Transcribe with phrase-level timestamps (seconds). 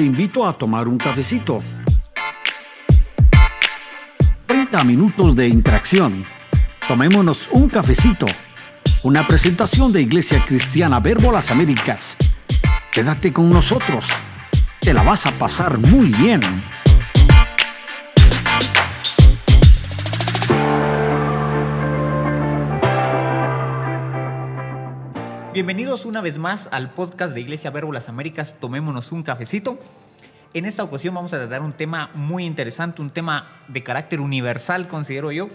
[0.00, 1.60] te invito a tomar un cafecito.
[4.46, 6.24] 30 minutos de interacción.
[6.88, 8.24] Tomémonos un cafecito.
[9.02, 12.16] Una presentación de Iglesia Cristiana Verbo Las Américas.
[12.90, 14.06] Quédate con nosotros.
[14.80, 16.40] Te la vas a pasar muy bien.
[25.60, 28.56] Bienvenidos una vez más al podcast de Iglesia Verbo Las Américas.
[28.58, 29.78] Tomémonos un cafecito.
[30.54, 34.88] En esta ocasión vamos a tratar un tema muy interesante, un tema de carácter universal,
[34.88, 35.50] considero yo.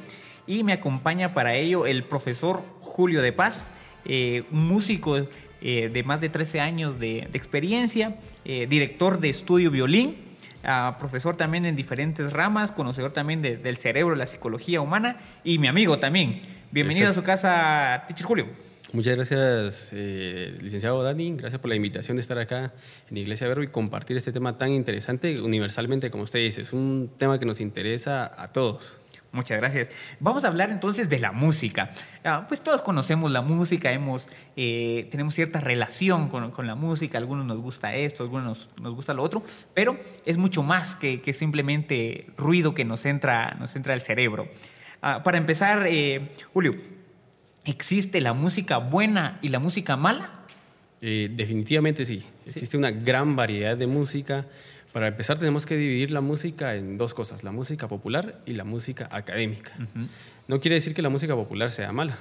[0.45, 3.71] Y me acompaña para ello el profesor Julio de Paz,
[4.05, 9.71] eh, un músico eh, de más de 13 años de, experiencia, eh, director de estudio
[9.71, 10.17] violín,
[10.63, 15.67] ah, profesor también en diferentes ramas, conocedor también del cerebro, la psicología humana y mi
[15.67, 16.43] amigo también.
[16.69, 18.64] Bienvenido a su casa, Teacher Julio.
[18.95, 21.35] Muchas gracias, eh, licenciado Dani.
[21.35, 22.71] Gracias por la invitación de estar acá
[23.09, 26.61] en Iglesia Verbo y compartir este tema tan interesante universalmente, como usted dice.
[26.61, 28.95] Es un tema que nos interesa a todos.
[29.33, 29.89] Muchas gracias.
[30.21, 31.91] Vamos a hablar entonces de la música.
[32.23, 37.45] Ah, pues todos conocemos la música, hemos, eh, tenemos cierta relación con, la música, algunos
[37.45, 42.73] nos gusta esto, algunos nos, gusta lo otro, pero es mucho más que, simplemente ruido
[42.73, 44.47] que nos entra, nos entra al cerebro.
[45.01, 46.75] Ah, para empezar, eh, Julio,
[47.65, 50.29] ¿Existe la música buena y la música mala?
[51.01, 52.23] Eh, definitivamente sí.
[52.45, 54.45] Existe una gran variedad de música.
[54.93, 58.65] Para empezar tenemos que dividir la música en dos cosas, la música popular y la
[58.65, 59.71] música académica.
[60.47, 62.17] No quiere decir que la música popular sea mala.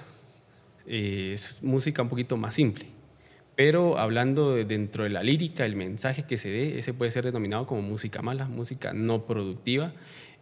[0.86, 2.86] Eh, es música un poquito más simple.
[3.54, 7.66] Pero hablando dentro de la lírica, el mensaje que se dé, ese puede ser denominado
[7.66, 9.92] como música mala, música no productiva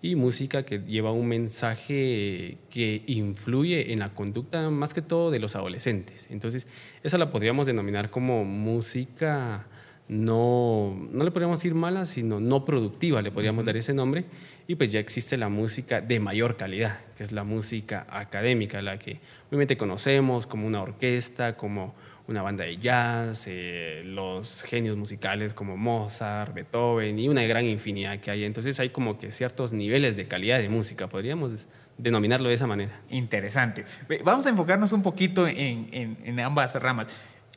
[0.02, 5.38] y música que lleva un mensaje que influye en la conducta más que todo de
[5.38, 6.28] los adolescentes.
[6.30, 6.66] Entonces,
[7.04, 9.66] esa la podríamos denominar como música
[10.08, 14.26] no, no le podríamos decir mala, sino no productiva, le podríamos dar ese nombre.
[14.66, 18.98] Y pues ya existe la música de mayor calidad, que es la música académica, la
[18.98, 21.94] que obviamente conocemos como una orquesta, como
[22.32, 28.18] una banda de jazz, eh, los genios musicales como Mozart, Beethoven y una gran infinidad
[28.18, 28.44] que hay.
[28.44, 33.00] Entonces hay como que ciertos niveles de calidad de música, podríamos denominarlo de esa manera.
[33.10, 33.84] Interesante.
[34.24, 37.06] Vamos a enfocarnos un poquito en, ambas ramas.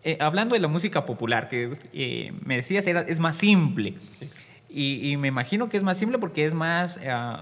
[0.04, 3.96] Eh, hablando de la música popular, que eh, me decías era, es más simple.
[4.70, 7.00] Y, me imagino que es más simple porque es más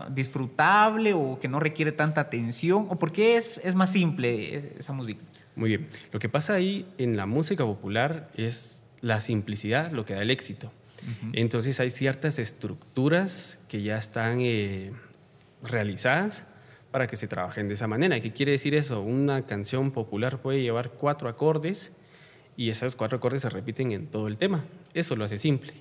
[0.10, 2.86] disfrutable o que no requiere tanta atención.
[2.90, 5.20] ¿O por qué es, es más simple esa música?
[5.56, 5.88] Muy bien.
[6.12, 10.31] Lo que pasa ahí en la música popular es la simplicidad lo que da el
[10.31, 10.72] éxito.
[11.34, 14.94] Entonces hay ciertas estructuras que ya están eh,
[15.62, 16.46] realizadas
[16.92, 18.19] para que se trabajen de esa manera.
[18.22, 19.02] ¿Qué quiere decir eso?
[19.02, 21.92] Una canción popular puede llevar cuatro acordes
[22.56, 24.63] y esos cuatro acordes se repiten en todo el tema.
[24.94, 25.74] Eso lo hace simple.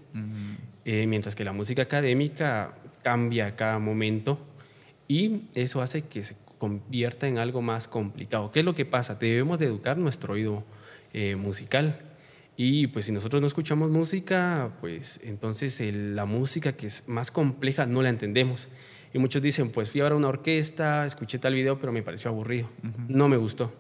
[0.85, 4.41] Eh, mientras que la música académica cambia a cada momento
[5.07, 8.53] y eso hace que se convierta en algo más complicado.
[8.53, 9.17] ¿Qué es lo que pasa?
[9.17, 10.63] Debemos de educar nuestro oído
[11.13, 11.99] eh, musical.
[12.57, 17.87] Y pues si nosotros no escuchamos música, pues entonces la música que es más compleja
[17.87, 18.69] no la entendemos.
[19.13, 22.31] Y muchos dicen, pues fui a ver una orquesta, escuché tal video, pero me pareció
[22.31, 22.71] aburrido.
[23.09, 23.73] No me gustó.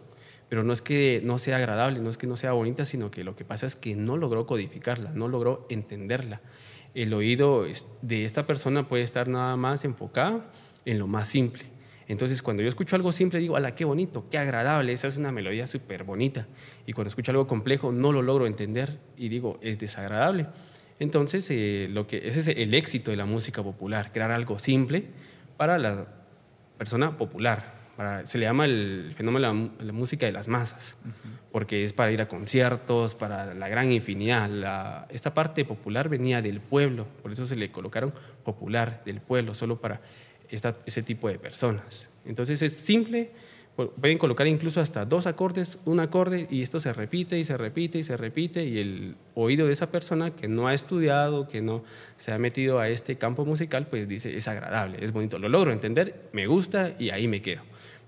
[0.49, 3.22] Pero no es que no sea agradable, no es que no sea bonita, sino que
[3.22, 6.41] lo que pasa es que no logró codificarla, no logró entenderla.
[6.94, 7.64] El oído
[8.03, 10.43] de esta persona puede estar nada más enfocado
[10.84, 11.72] en lo más simple.
[12.08, 14.92] Entonces, cuando yo escucho algo simple, digo, ¡hala, qué bonito, qué agradable!
[14.92, 16.46] Esa es una melodía súper bonita.
[16.86, 20.46] Y cuando escucho algo complejo, no lo logro entender y digo, es desagradable.
[20.98, 25.06] Entonces, eh, lo que, ese es el éxito de la música popular, crear algo simple
[25.56, 26.06] para la
[26.78, 27.80] persona popular.
[28.24, 30.96] se le llama el fenómeno de la, música de las masas,
[31.52, 35.06] porque es para ir a conciertos, para la gran infinidad.
[35.10, 38.12] esta parte popular venía del pueblo, por eso se le colocaron
[38.44, 40.00] popular del pueblo, solo para
[40.52, 42.08] ese tipo de personas.
[42.24, 43.30] Entonces es simple,
[43.74, 47.99] pueden colocar incluso hasta dos acordes, un acorde, y esto se repite y se repite
[47.99, 51.82] y se repite, y el oído de esa persona que no ha estudiado, que no
[52.16, 55.72] se ha metido a este campo musical, pues dice, es agradable, es bonito, lo logro
[55.72, 57.62] entender, me gusta y ahí me quedo.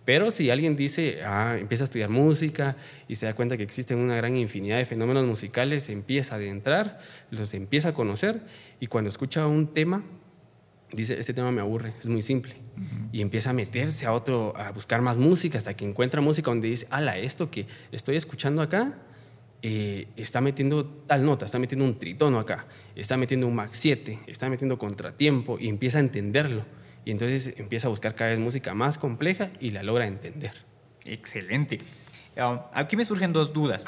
[0.05, 2.77] Pero si alguien dice, ah, empieza a estudiar música
[3.09, 7.01] y se da cuenta que existen una gran infinidad de fenómenos musicales, empieza a adentrar,
[7.31, 8.43] los empieza a conocer
[8.81, 10.05] y cuando escucha un tema,
[10.95, 12.55] dice, este tema me aburre, es muy simple.
[13.13, 16.69] Y empieza a meterse a otro, a buscar más música hasta que encuentra música donde
[16.69, 18.99] dice, ala, esto que estoy escuchando acá,
[19.63, 24.21] eh, está metiendo tal nota, está metiendo un tritono acá, está metiendo un max 7,
[24.27, 26.65] está metiendo contratiempo y empieza a entenderlo.
[27.05, 30.53] Y entonces empieza a buscar cada vez música más compleja y la logra entender.
[31.05, 31.79] Excelente.
[32.37, 33.85] Um, aquí me surgen dos dudas.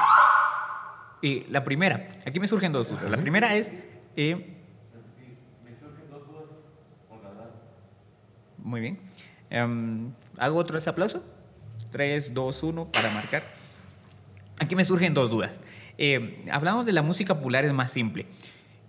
[1.22, 3.10] Eh, la primera, aquí me surgen dos dudas.
[3.10, 3.72] La primera es,
[4.16, 4.55] eh,
[8.66, 8.98] Muy bien.
[9.48, 11.22] Em, ¿Hago otro ese aplauso?
[11.92, 13.44] 3, 2, 1 para marcar.
[14.58, 15.60] Aquí me surgen dos dudas.
[15.98, 18.26] Eh, hablamos de la música popular es más simple.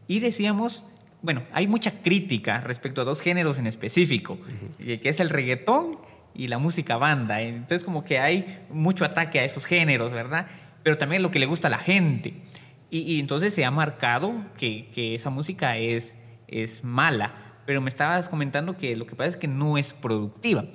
[0.08, 0.84] Y decíamos,
[1.22, 4.40] bueno, hay mucha crítica respecto a dos géneros en específico,
[4.80, 6.00] eh, que es el reggaetón
[6.34, 7.42] y la música banda.
[7.42, 10.48] Entonces como que hay mucho ataque a esos géneros, ¿verdad?
[10.82, 12.34] Pero también lo que le gusta a la gente.
[12.90, 16.16] Y, entonces se ha marcado que, que, esa música es,
[16.48, 17.47] es mala.
[17.68, 20.66] Pero me estabas comentando que lo que pasa es que no es productiva.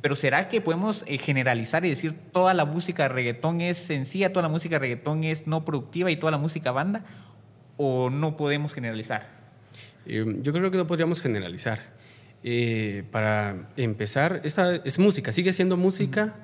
[0.00, 4.32] Pero ¿será que podemos eh, generalizar y decir toda la música de reggaetón es sencilla,
[4.32, 7.04] toda la música de reggaetón es no productiva y toda la música banda?
[7.76, 9.28] ¿O no podemos generalizar?
[10.06, 11.80] Eh, yo creo que no podríamos generalizar.
[12.42, 16.36] Eh, para empezar, esta es música, sigue siendo música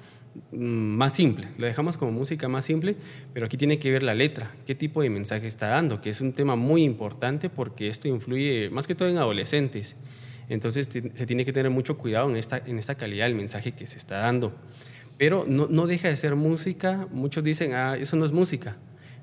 [0.52, 2.96] más simple, la dejamos como música más simple,
[3.32, 6.20] pero aquí tiene que ver la letra, qué tipo de mensaje está dando, que es
[6.20, 9.96] un tema muy importante porque esto influye más que todo en adolescentes.
[10.48, 13.86] Entonces se tiene que tener mucho cuidado en esta, en esta calidad del mensaje que
[13.86, 14.54] se está dando.
[15.18, 18.76] Pero no, no deja de ser música, muchos dicen, ah, eso no es música,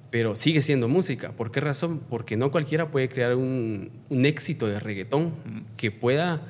[0.09, 1.31] pero sigue siendo música.
[1.31, 2.01] ¿Por qué razón?
[2.09, 5.33] Porque no cualquiera puede crear un, un éxito de reggaetón
[5.77, 6.41] que pueda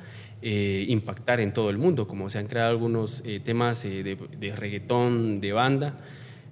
[0.46, 4.16] eh, impactar en todo el mundo, como se han creado algunos eh, temas eh, de,
[4.38, 5.94] de, reggaetón, de banda.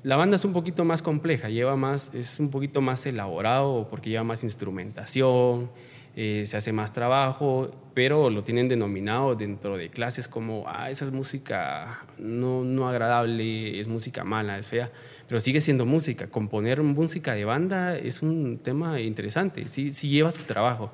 [0.02, 4.08] La banda es un poquito más compleja, lleva más, es un poquito más elaborado porque
[4.08, 5.70] lleva más instrumentación,
[6.14, 11.12] se hace más trabajo, pero lo tienen denominado dentro de clases como, ah, esa es
[11.12, 14.90] música no, no agradable, es música mala, es fea,
[15.28, 16.28] pero sigue siendo música.
[16.28, 20.92] Componer música de banda es un tema interesante, sí, sí lleva su trabajo.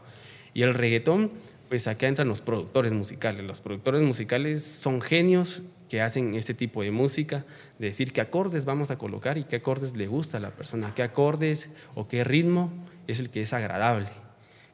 [0.52, 1.30] Y el reggaetón
[1.68, 3.44] pues acá entran los productores musicales.
[3.44, 7.44] Los productores musicales son genios que hacen este tipo de música,
[7.78, 10.92] de decir qué acordes vamos a colocar y qué acordes le gusta a la persona,
[10.94, 12.72] qué acordes o qué ritmo
[13.06, 14.08] es el que es agradable,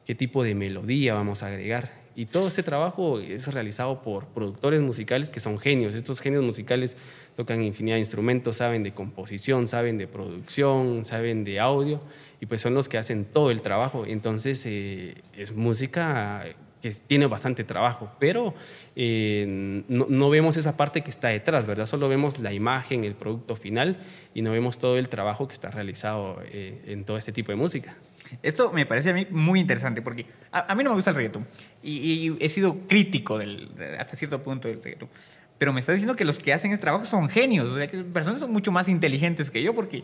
[0.05, 2.05] qué tipo de melodía vamos a agregar.
[2.17, 5.95] Y todo este trabajo es realizado por productores musicales que son genios.
[5.95, 6.95] Estos genios musicales
[7.35, 11.99] tocan infinidad de instrumentos, saben de composición, saben de producción, saben de audio,
[12.39, 14.05] y pues son los que hacen todo el trabajo.
[14.07, 16.45] Entonces eh, es música
[16.85, 18.53] que tiene bastante trabajo, pero
[18.95, 21.87] eh, no, vemos esa parte que está detrás, ¿verdad?
[21.87, 23.97] Solo vemos la imagen, el producto final
[24.35, 27.55] y no vemos todo el trabajo que está realizado eh, en todo este tipo de
[27.55, 27.97] música.
[28.43, 31.47] Esto me parece a mí muy interesante porque a, mí no me gusta el reggaetón
[31.81, 35.09] y, he sido crítico del, hasta cierto punto del reggaetón.
[35.57, 37.97] Pero me está diciendo que los que hacen el trabajo son genios, o sea, que
[38.03, 40.03] personas son mucho más inteligentes que yo porque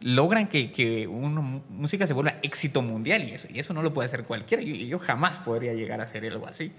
[0.00, 3.92] logran que, que una música se vuelva éxito mundial y eso, y eso no lo
[3.92, 4.62] puede hacer cualquiera.
[4.62, 6.72] Yo, yo jamás podría llegar a hacer algo así.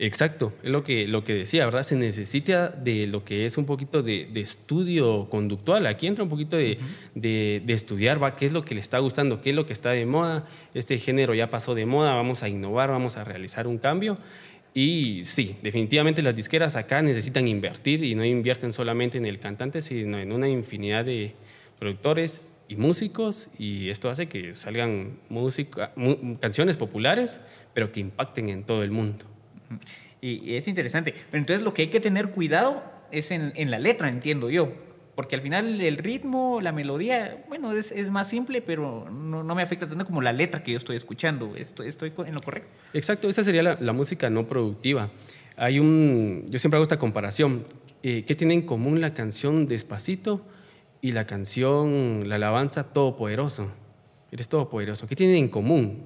[0.00, 1.84] Exacto, es lo que, lo que decía, ¿verdad?
[1.84, 5.86] Se necesita de lo que es un poquito de, de estudio conductual.
[5.86, 6.78] Aquí entra un poquito de,
[7.14, 8.34] de, de, estudiar, ¿va?
[8.34, 9.40] ¿Qué es lo que le está gustando?
[9.40, 10.46] ¿Qué es lo que está de moda?
[10.74, 14.18] Este género ya pasó de moda, vamos a innovar, vamos a realizar un cambio.
[14.74, 19.80] Y sí, definitivamente las disqueras acá necesitan invertir y no invierten solamente en el cantante,
[19.80, 21.34] sino en una infinidad de
[21.78, 22.42] productores
[22.74, 25.92] y músicos y esto hace que salgan música,
[26.40, 27.38] canciones populares,
[27.72, 29.24] pero que impacten en todo el mundo.
[30.20, 31.14] Y, es interesante.
[31.30, 32.82] Pero entonces lo que hay que tener cuidado
[33.12, 34.72] es en, en, la letra, entiendo yo.
[35.14, 39.54] Porque al final el ritmo, la melodía, bueno, es, es más simple, pero no, no,
[39.54, 41.54] me afecta tanto como la letra que yo estoy escuchando.
[41.54, 42.68] ¿Estoy, estoy en lo correcto?
[42.92, 45.10] Exacto, esa sería la, la, música no productiva.
[45.56, 47.64] Hay un, yo siempre hago esta comparación.
[48.02, 50.44] Eh, ¿Qué tiene en común la canción Despacito
[51.04, 53.70] y la canción, la alabanza Todopoderoso.
[54.32, 55.06] Eres todopoderoso.
[55.06, 56.02] ¿Qué tienen en común?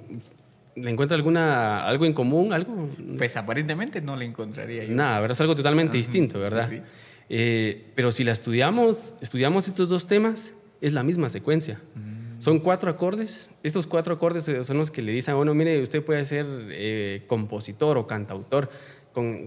[0.75, 2.53] ¿Le encuentra alguna, algo en común?
[2.53, 2.91] Algo?
[3.17, 4.93] Pues aparentemente no le encontraría yo.
[4.97, 5.37] Nada, ¿verdad?
[5.37, 6.69] Es algo totalmente distinto, ¿verdad?
[7.29, 11.81] Eh, pero si la estudiamos, estudiamos estos dos temas, es la misma secuencia.
[11.95, 12.41] Mm.
[12.41, 13.51] Son cuatro acordes.
[13.63, 17.99] Estos cuatro acordes son los que le dicen, bueno, mire, usted puede ser eh, compositor
[17.99, 18.69] o cantautor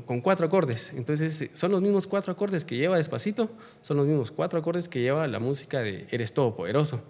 [0.06, 0.92] con, cuatro acordes.
[0.96, 3.50] Entonces, son los mismos cuatro acordes que lleva Despacito,
[3.82, 7.02] son los mismos cuatro acordes que lleva la música de Eres Todopoderoso.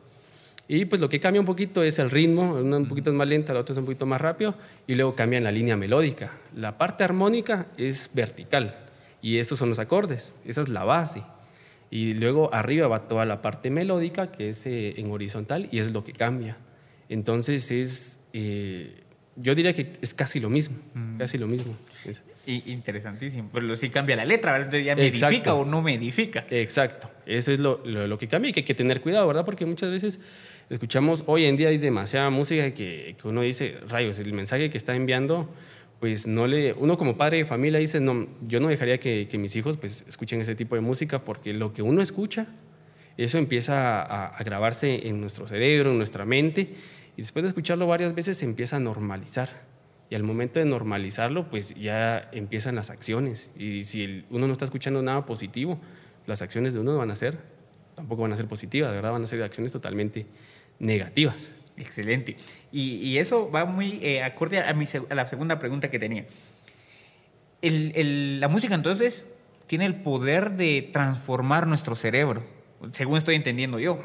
[0.68, 3.54] Y pues lo que cambia un poquito es el ritmo, una un poquito más lenta,
[3.54, 4.56] la otra es un poquito más rápido,
[4.88, 6.32] y luego cambia la línea melódica.
[6.56, 8.78] La parte armónica es vertical,
[9.22, 11.24] y esos son los acordes, esa es la base.
[11.90, 15.92] Y luego arriba va toda la parte melódica, que es eh, en horizontal, y es
[15.92, 16.58] lo que cambia.
[17.10, 18.96] Entonces es, eh,
[19.36, 20.78] yo diría que es casi lo mismo,
[21.18, 21.76] casi lo mismo.
[22.56, 23.50] Interesantísimo.
[23.54, 24.80] Pero si cambia la letra, ¿verdad?
[24.80, 26.46] ¿Ya me edifica o no me edifica?
[26.50, 27.10] Exacto.
[27.26, 29.46] Eso es lo, lo, que cambia y que hay que tener cuidado, ¿verdad?
[29.46, 30.20] Porque muchas veces
[30.70, 34.78] escuchamos, hoy en día hay demasiada música que, que uno dice, rayos, el mensaje que
[34.78, 35.50] está enviando,
[36.00, 36.74] pues no le.
[36.74, 40.06] Uno como padre de familia dice, no, yo no dejaría que, que mis hijos pues
[40.08, 42.48] escuchen ese tipo de música porque lo que uno escucha,
[43.18, 46.74] eso empieza a, a grabarse en nuestro cerebro, en nuestra mente,
[47.16, 49.71] y después de escucharlo varias veces se empieza a normalizar
[50.12, 53.50] y al momento de normalizarlo, pues ya empiezan las acciones.
[53.58, 55.80] Y si uno no está escuchando nada positivo,
[56.28, 57.40] las acciones de uno van a ser,
[57.96, 60.26] tampoco van a ser positivas, de verdad, van a ser acciones totalmente
[60.80, 61.52] negativas.
[61.78, 62.36] Excelente.
[62.74, 66.26] Y, eso va muy eh, acorde a, a, la segunda pregunta que tenía.
[67.62, 69.32] la música entonces
[69.66, 72.44] tiene el poder de transformar nuestro cerebro,
[72.92, 74.04] según estoy entendiendo yo.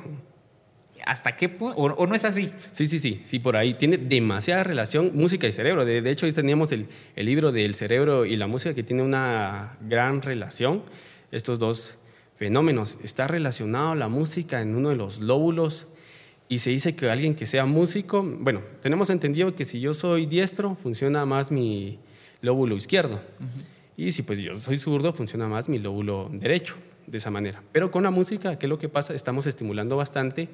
[1.05, 1.77] ¿Hasta qué punto?
[1.77, 2.51] O, no es así?
[2.73, 5.85] Sí, sí, sí, sí, por ahí tiene demasiada relación música y cerebro.
[5.85, 9.03] De, de hecho, ahí teníamos el, el, libro del cerebro y la música que tiene
[9.03, 10.83] una gran relación.
[11.31, 11.95] Estos dos
[12.37, 12.99] fenómenos.
[13.03, 15.89] Está relacionado la música en uno de los lóbulos
[16.49, 20.27] y se dice que alguien que sea músico, bueno, tenemos entendido que si yo soy
[20.27, 21.99] diestro, funciona más mi
[22.41, 23.21] lóbulo izquierdo.
[23.97, 26.77] Y si pues yo soy zurdo, funciona más mi lóbulo derecho,
[27.07, 27.63] de esa manera.
[27.73, 29.15] Pero con la música, ¿qué es lo que pasa?
[29.15, 30.49] Estamos estimulando bastante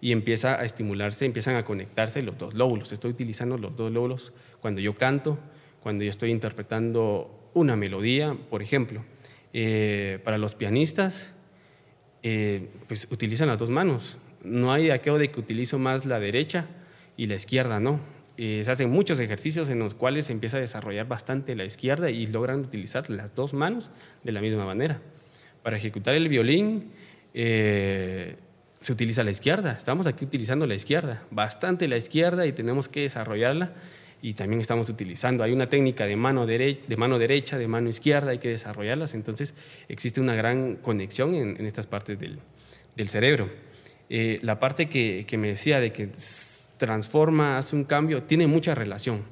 [0.00, 2.92] y empieza a estimularse, empiezan a conectarse los dos lóbulos.
[2.92, 5.38] Estoy utilizando los dos lóbulos cuando yo canto,
[5.82, 9.04] cuando yo estoy interpretando una melodía, por ejemplo.
[9.52, 11.32] Eh, para los pianistas,
[12.22, 14.18] eh, pues utilizan las dos manos.
[14.42, 16.66] No hay aquello de que utilizo más la derecha
[17.16, 18.00] y la izquierda, no.
[18.36, 22.10] Eh, se hacen muchos ejercicios en los cuales se empieza a desarrollar bastante la izquierda
[22.10, 23.90] y logran utilizar las dos manos
[24.24, 25.00] de la misma manera.
[25.62, 26.90] Para ejecutar el violín
[28.80, 29.72] se utiliza la izquierda.
[29.72, 33.72] Estamos aquí utilizando la izquierda, bastante la izquierda y tenemos que desarrollarla
[34.22, 35.44] y también estamos utilizando.
[35.44, 39.14] Hay una técnica de mano, de mano derecha, de mano izquierda, hay que desarrollarlas.
[39.14, 39.54] Entonces
[39.88, 42.38] existe una gran conexión en, estas partes del,
[42.96, 43.50] del cerebro.
[44.08, 46.08] Eh, la parte que, que, me decía de que
[46.76, 49.22] transforma, hace un cambio, tiene mucha relación.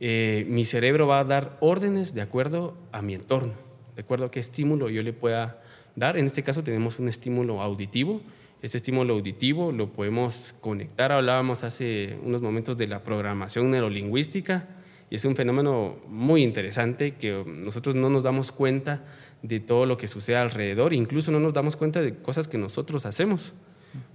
[0.00, 3.54] Eh, mi cerebro va a dar órdenes de acuerdo a mi entorno,
[3.94, 5.62] de acuerdo a qué estímulo yo le pueda
[5.94, 6.18] dar.
[6.18, 8.20] En este caso tenemos un estímulo auditivo
[8.62, 11.12] ese estímulo auditivo lo podemos conectar.
[11.12, 14.68] Hablábamos hace unos momentos de la programación neurolingüística
[15.10, 19.04] y es un fenómeno muy interesante que nosotros no nos damos cuenta
[19.42, 23.06] de todo lo que sucede alrededor, incluso no nos damos cuenta de cosas que nosotros
[23.06, 23.52] hacemos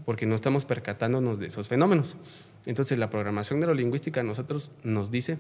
[0.06, 2.16] porque no estamos percatándonos de esos fenómenos.
[2.66, 5.38] Entonces la programación neurolingüística a nosotros nos dice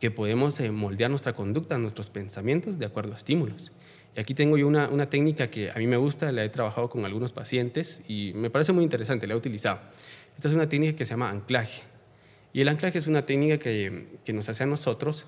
[0.00, 3.72] que podemos eh, moldear nuestra conducta, nuestros pensamientos de acuerdo a estímulos.
[4.16, 6.90] Y aquí tengo yo una, una, técnica que a mí me gusta, la he trabajado
[6.90, 9.80] con algunos pacientes y me parece muy interesante, la he utilizado.
[10.34, 11.82] Esta es una técnica que se llama anclaje.
[12.52, 15.26] Y el anclaje es una técnica que, que nos hace a nosotros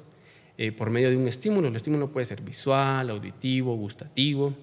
[0.57, 1.69] eh, por medio de un estímulo.
[1.69, 4.55] El estímulo puede ser visual, auditivo, gustativo,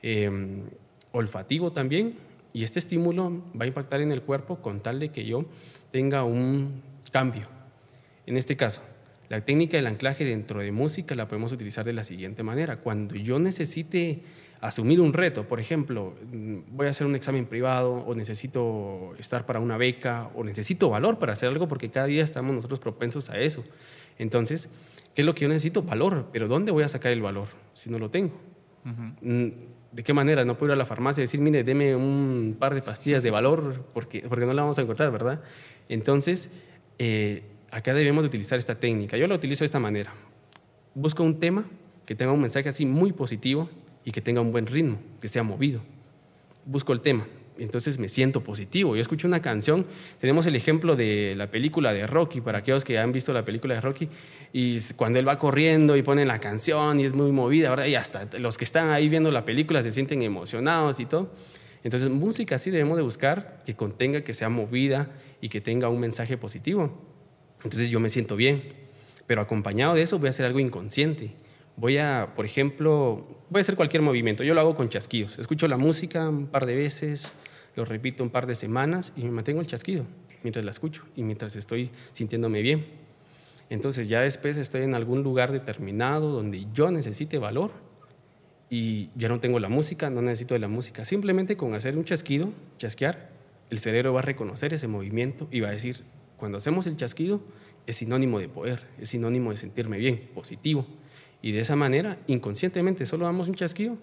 [0.00, 0.62] em,
[1.10, 2.16] olfativo también.
[2.52, 5.46] Y este estímulo va a impactar en el cuerpo con tal de que yo
[5.90, 7.48] tenga un cambio.
[8.26, 8.82] En este caso,
[9.32, 12.80] la técnica del anclaje dentro de música la podemos utilizar de la siguiente manera.
[12.80, 14.20] Cuando yo necesite
[14.60, 19.46] asumir un reto, por ejemplo, mm, voy a hacer un examen privado o necesito estar
[19.46, 23.30] para una beca o necesito valor para hacer algo porque cada día estamos nosotros propensos
[23.30, 23.64] a eso.
[24.18, 24.68] Entonces,
[25.14, 25.82] ¿qué es lo que yo necesito?
[25.82, 26.28] Valor.
[26.30, 28.38] Pero ¿dónde voy a sacar el valor si no lo tengo?
[28.84, 29.46] Mm,
[29.92, 30.44] ¿De qué manera?
[30.44, 33.30] No puedo ir a la farmacia y decir, mire, deme un par de pastillas de
[33.30, 35.40] valor porque, porque no la vamos a encontrar, ¿verdad?
[35.88, 36.50] Entonces,
[36.98, 39.16] eh, acá debemos de utilizar esta técnica.
[39.16, 40.12] Yo la utilizo de esta manera.
[40.94, 41.64] Busco un tema
[42.06, 43.68] que tenga un mensaje así muy positivo
[44.04, 45.80] y que tenga un buen ritmo, que sea movido.
[46.66, 47.26] Busco el tema.
[47.58, 48.94] Entonces me siento positivo.
[48.94, 49.86] Yo escucho una canción.
[50.18, 53.74] Tenemos el ejemplo de la película de Rocky, para aquellos que han visto la película
[53.74, 54.08] de Rocky,
[54.52, 57.94] y cuando él va corriendo y pone la canción y es muy movida, ahora y
[57.94, 61.30] hasta los que están ahí viendo la película se sienten emocionados y todo.
[61.84, 65.10] Entonces, música así debemos de buscar que contenga, que sea movida
[65.40, 67.11] y que tenga un mensaje positivo.
[67.64, 68.62] Entonces yo me siento bien,
[69.26, 71.32] pero acompañado de eso voy a hacer algo inconsciente.
[71.76, 74.44] Voy a, por ejemplo, voy a hacer cualquier movimiento.
[74.44, 75.38] Yo lo hago con chasquidos.
[75.38, 77.32] Escucho la música un par de veces,
[77.76, 80.04] lo repito un par de semanas y me mantengo el chasquido
[80.42, 82.84] mientras la escucho y mientras estoy sintiéndome bien.
[83.70, 87.70] Entonces ya después estoy en algún lugar determinado donde yo necesite valor
[88.68, 91.04] y ya no tengo la música, no necesito de la música.
[91.04, 93.30] Simplemente con hacer un chasquido, chasquear,
[93.70, 96.04] el cerebro va a reconocer ese movimiento y va a decir,
[96.42, 97.40] cuando hacemos el chasquido
[97.86, 100.84] es sinónimo de poder, es sinónimo de sentirme bien, positivo.
[101.40, 103.96] Y de esa manera, inconscientemente, solo damos un chasquido,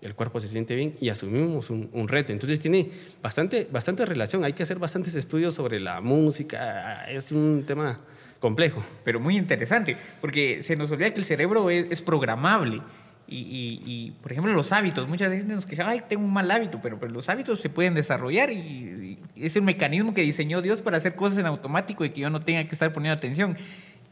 [0.00, 2.32] el cuerpo se siente bien y asumimos un, reto.
[2.32, 2.90] Entonces tiene
[3.22, 8.00] bastante, bastante relación, hay que hacer bastantes estudios sobre la música, es un tema
[8.40, 8.82] complejo.
[9.04, 12.82] Pero muy interesante, porque se nos olvida que el cerebro es programable.
[13.28, 15.08] Y, por ejemplo, los hábitos.
[15.08, 17.94] Muchas veces nos quejamos, ay, tengo un mal hábito, pero, pero los hábitos se pueden
[17.94, 22.22] desarrollar y, es un mecanismo que diseñó Dios para hacer cosas en automático y que
[22.22, 23.56] yo no tenga que estar poniendo atención.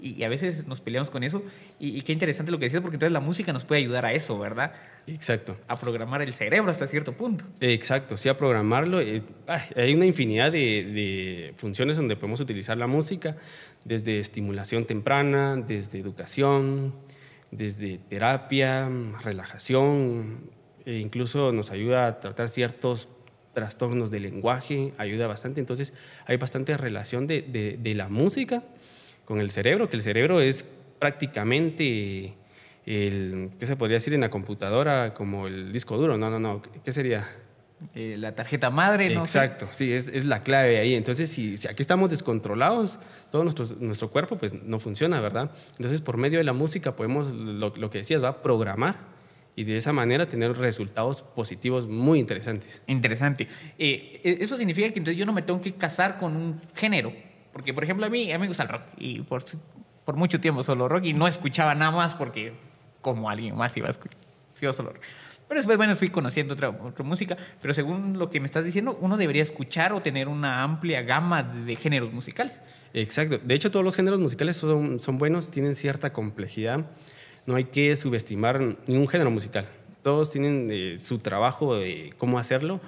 [0.01, 1.43] y, a veces nos peleamos con eso.
[1.79, 4.39] Y, qué interesante lo que decías, porque entonces la música nos puede ayudar a eso,
[4.39, 4.73] ¿verdad?
[5.07, 5.57] Exacto.
[5.69, 7.45] A programar el cerebro hasta cierto punto.
[7.61, 9.01] Exacto, sí, a programarlo.
[9.01, 9.23] Eh,
[9.77, 13.37] hay una infinidad de, funciones donde podemos utilizar la música,
[13.85, 16.95] desde estimulación temprana, desde educación,
[17.57, 18.91] desde terapia,
[19.23, 20.51] relajación,
[20.85, 23.09] e incluso nos ayuda a tratar ciertos
[23.55, 25.61] trastornos del lenguaje, ayuda bastante.
[25.61, 25.93] Entonces
[26.27, 27.43] hay bastante relación de,
[27.81, 28.65] de, la música
[29.25, 30.69] con el cerebro, que el cerebro es
[30.99, 32.35] prácticamente
[32.85, 35.15] el, ¿qué se podría decir en la computadora?
[35.15, 37.27] Como el disco duro, no, no, no, ¿qué sería?
[37.95, 39.23] Eh, la tarjeta madre, ¿no?
[39.23, 40.95] Exacto, sí, es, es, la clave ahí.
[40.95, 42.99] Entonces, si, si, aquí estamos descontrolados,
[43.31, 45.51] todo nuestro, nuestro cuerpo pues no funciona, ¿verdad?
[45.73, 49.15] Entonces, por medio de la música podemos, lo, lo que decías, va a programar
[49.57, 52.83] y de esa manera tener resultados positivos muy interesantes.
[52.87, 53.49] Interesante.
[53.79, 57.13] Eh, e, eso significa que entonces yo no me tengo que casar con un género,
[57.53, 59.45] porque por ejemplo a mí, a mí me gusta el rock y por,
[60.05, 62.53] por mucho tiempo solo rock y no escuchaba nada más porque
[63.01, 64.19] como alguien más iba a escuchar,
[64.75, 65.03] solo rock.
[65.49, 66.71] Pero después, bueno, fui conociendo otra,
[67.05, 71.03] música, pero según lo que me estás diciendo, uno debería escuchar o tener una amplia
[71.03, 72.63] gama de, géneros musicales.
[72.93, 73.39] Exacto.
[73.45, 76.87] De hecho, todos los géneros musicales son, son buenos, tienen cierta complejidad
[77.47, 79.67] no hay que subestimar ningún género musical.
[80.03, 82.81] Todos tienen eh, su trabajo de cómo hacerlo.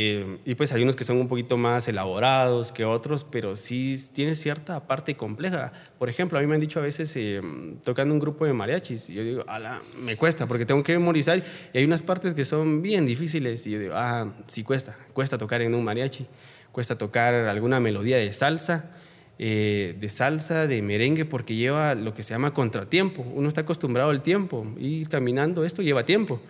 [0.00, 4.00] Eh, y pues hay unos que son un poquito más elaborados que otros, pero sí
[4.12, 5.72] tiene cierta parte compleja.
[5.98, 7.42] Por ejemplo, a mí me han dicho a veces eh,
[7.82, 11.42] tocando un grupo de mariachis, y yo digo, ala, me cuesta porque tengo que memorizar
[11.72, 15.36] y hay unas partes que son bien difíciles y yo digo, ah, sí cuesta, cuesta
[15.36, 16.28] tocar en un mariachi,
[16.70, 18.92] cuesta tocar alguna melodía de salsa
[19.40, 23.22] eh, de salsa, de merengue, porque lleva lo que se llama contratiempo.
[23.34, 26.40] Uno está acostumbrado al tiempo, ir caminando esto lleva tiempo.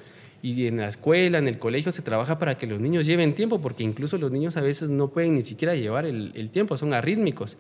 [0.40, 3.60] Y en la escuela, en el colegio, se trabaja para que los niños lleven tiempo,
[3.60, 7.56] porque incluso los niños a veces no pueden ni siquiera llevar el, tiempo, son arrítmicos.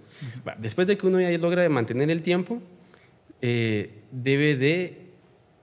[0.58, 2.62] Después de que uno ya logra mantener el tiempo,
[3.42, 5.08] eh, debe de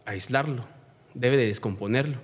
[0.06, 0.66] aislarlo,
[1.14, 2.18] debe de descomponerlo.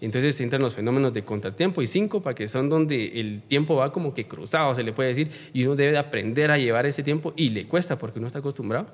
[0.00, 4.14] Entonces entran los fenómenos de contratiempo y síncopa, que son donde el tiempo va como
[4.14, 7.50] que cruzado, se le puede decir, y uno debe aprender a llevar ese tiempo y
[7.50, 8.86] le cuesta porque uno está acostumbrado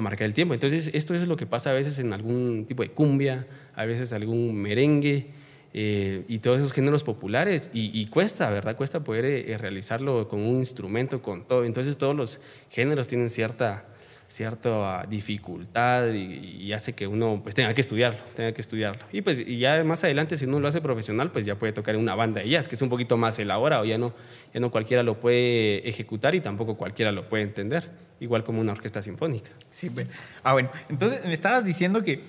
[0.00, 0.54] a marcar el tiempo.
[0.54, 4.12] Entonces esto es lo que pasa a veces en algún tipo de cumbia, a veces
[4.12, 5.28] algún merengue
[5.72, 8.76] eh, y todos esos géneros populares y, cuesta, ¿verdad?
[8.76, 11.64] Cuesta poder eh, realizarlo con un instrumento, con todo.
[11.64, 13.86] Entonces todos los géneros tienen cierta
[14.30, 19.02] cierta dificultad y, hace que uno pues tenga que estudiarlo, tenga que estudiarlo.
[19.12, 21.96] Y pues y ya más adelante si uno lo hace profesional, pues ya puede tocar
[21.96, 24.14] en una banda de jazz, que es un poquito más elaborado, ya no,
[24.54, 28.72] ya no cualquiera lo puede ejecutar y tampoco cualquiera lo puede entender, igual como una
[28.72, 29.50] orquesta sinfónica.
[29.70, 30.08] Sí, pues.
[30.42, 32.22] Ah, bueno, entonces me estabas diciendo que,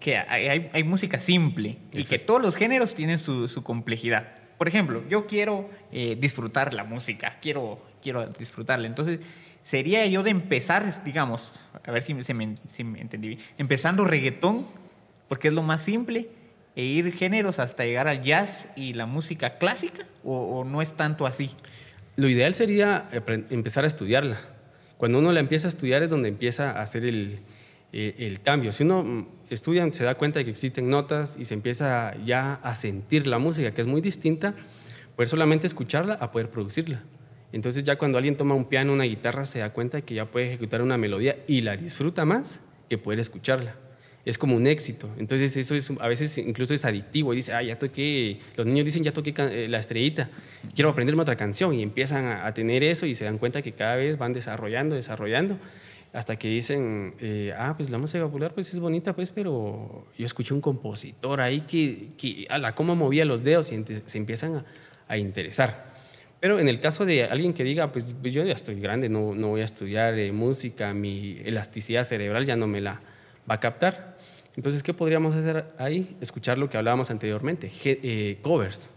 [0.00, 4.42] que hay, hay, música simple y que todos los géneros tienen su, su complejidad.
[4.62, 8.86] Por ejemplo, yo quiero eh, disfrutar la música, quiero, quiero disfrutarla.
[8.86, 9.18] Entonces,
[9.62, 14.66] sería yo de empezar, digamos, a ver si, me, entendí bien, empezando reggaetón,
[15.28, 16.28] porque es lo más simple,
[16.76, 21.26] e ir géneros hasta llegar al jazz y la música clásica, o, no es tanto
[21.26, 21.50] así?
[22.14, 23.08] Lo ideal sería
[23.50, 24.38] empezar a estudiarla.
[25.02, 27.40] Cuando uno la empieza a estudiar es donde empieza a hacer el,
[27.92, 28.70] eh, el cambio.
[28.70, 32.60] Si uno mm, estudia, se da cuenta de que existen notas y se empieza ya
[32.62, 34.54] a sentir la música, que es muy distinta,
[35.16, 37.02] poder solamente escucharla a poder producirla.
[37.50, 40.26] Entonces ya cuando alguien toma un piano, una guitarra, se da cuenta de que ya
[40.26, 43.74] puede ejecutar una melodía y la disfruta más que poder escucharla.
[44.24, 45.08] Es como un éxito.
[45.18, 47.32] Entonces eso es, a veces incluso es adictivo.
[47.32, 50.30] Y dice, ah, ya toqué, los niños dicen, ya toqué eh, la estrellita,
[50.74, 51.74] quiero aprenderme otra canción.
[51.74, 55.58] Y empiezan a, tener eso y se dan cuenta que cada vez van desarrollando, desarrollando
[56.12, 60.26] hasta que dicen, eh, ah, pues la música popular pues es bonita, pues, pero yo
[60.26, 64.62] escuché un compositor ahí que, que la cómo movía los dedos y se empiezan
[65.08, 65.90] a interesar.
[66.38, 69.34] Pero en el caso de alguien que diga, pues, pues yo ya estoy grande, no,
[69.34, 73.00] no voy a estudiar eh, música, mi elasticidad cerebral ya no me la
[73.50, 74.16] va a captar.
[74.56, 76.16] Entonces, ¿qué podríamos hacer ahí?
[76.20, 78.90] Escuchar lo que hablábamos anteriormente, eh, covers.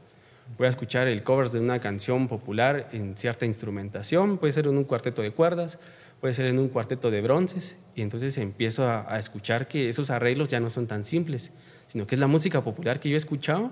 [0.58, 4.78] Voy a escuchar el covers de una canción popular en cierta instrumentación, puede ser en
[4.78, 5.80] un cuarteto de cuerdas,
[6.22, 10.10] puede ser en un cuarteto de bronces, y entonces empiezo a, a escuchar que esos
[10.12, 11.52] arreglos ya no son tan simples,
[11.88, 13.72] sino que es la música popular que yo he escuchado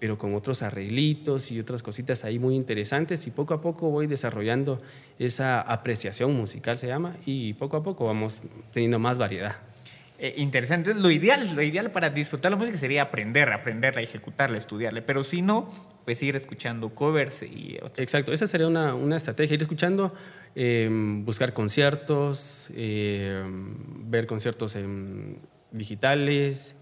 [0.00, 4.06] pero con otros arreglitos y otras cositas ahí muy interesantes y poco a poco voy
[4.06, 4.80] desarrollando
[5.18, 8.40] esa apreciación musical se llama y poco a poco vamos
[8.72, 9.69] teniendo más variedad.
[10.22, 10.92] Eh, interesante.
[10.92, 15.00] Lo ideal, lo ideal para disfrutar la música sería aprender, aprenderla, ejecutarla, estudiarla.
[15.06, 15.66] Pero si no,
[16.04, 17.78] pues ir escuchando covers y...
[17.96, 20.14] Exacto, esa sería una, una estrategia, ir escuchando,
[20.54, 24.76] em, buscar conciertos, em, ver conciertos
[25.70, 26.76] digitales,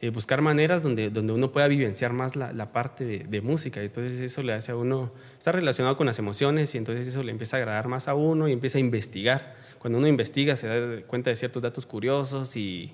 [0.00, 3.82] eh, buscar maneras donde, donde uno pueda vivenciar más la, la parte de, de, música.
[3.82, 7.32] Entonces eso le hace a uno, está relacionado con las emociones y entonces eso le
[7.32, 9.65] empieza a agradar más a uno y empieza a investigar.
[9.86, 12.92] Cuando uno investiga se da cuenta de ciertos datos curiosos y,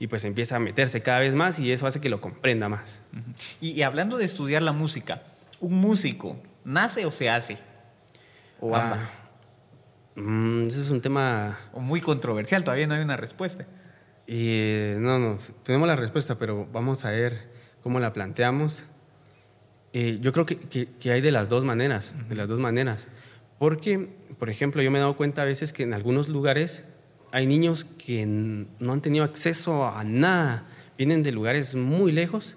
[0.00, 3.00] y pues empieza a meterse cada vez más y eso hace que lo comprenda más.
[3.60, 5.22] y, y, hablando de estudiar la música,
[5.60, 7.58] ¿un músico nace o se hace?
[8.60, 9.22] ¿O Ah, ambas?
[10.16, 11.60] mm, ese es un tema...
[11.74, 13.64] O muy controversial, todavía no hay una respuesta.
[14.26, 17.38] Y, eh, no, no, tenemos la respuesta, pero vamos a ver
[17.84, 18.82] cómo la planteamos.
[19.92, 23.06] Eh, yo creo que, que- que hay de las dos maneras, de las dos maneras.
[23.62, 24.08] Porque,
[24.40, 26.82] por ejemplo, yo me he dado cuenta a veces que en algunos lugares
[27.30, 30.66] hay niños que no han tenido acceso a nada,
[30.98, 32.56] vienen de lugares muy lejos,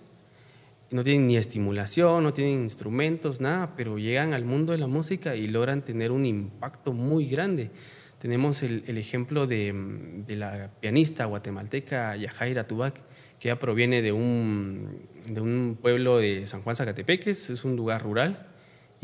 [0.90, 5.36] no tienen ni estimulación, no tienen instrumentos, nada, pero llegan al mundo de la música
[5.36, 7.70] y logran tener un impacto muy grande.
[8.18, 13.00] Tenemos el, ejemplo de, la pianista guatemalteca Yajaira Tubac,
[13.40, 18.02] que ella proviene de un, de un pueblo de San Juan Zacatepeques, es un lugar
[18.02, 18.55] rural,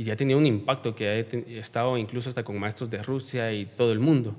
[0.02, 3.68] y ya tenía un impacto que ha estado incluso hasta con maestros de Rusia y
[3.68, 4.36] todo el mundo.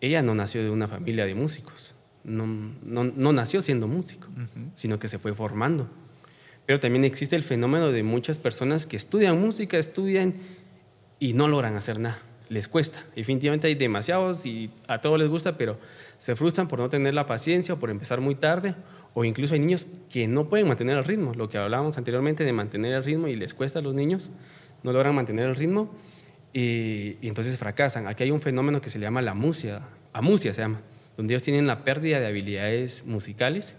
[0.00, 4.28] Ella no nació de una familia de músicos, no, no, no nació siendo músico,
[4.74, 5.88] sino que se fue formando.
[6.66, 10.34] Pero también existe el fenómeno de muchas personas que estudian música, estudian
[11.18, 12.22] y no logran hacer nada.
[12.48, 13.04] Les cuesta.
[13.16, 15.80] Definitivamente hay demasiados y a todos les gusta, pero
[16.18, 18.76] se frustran por no tener la paciencia o por empezar muy tarde.
[19.14, 21.32] O incluso hay niños que no pueden mantener el ritmo.
[21.34, 24.30] Lo que hablábamos anteriormente de mantener el ritmo y les cuesta a los niños,
[24.82, 25.94] no logran mantener el ritmo
[26.52, 28.06] y, entonces fracasan.
[28.06, 30.80] Aquí hay un fenómeno que se llama la amusia, amusia se llama,
[31.16, 33.76] donde ellos tienen la pérdida de habilidades musicales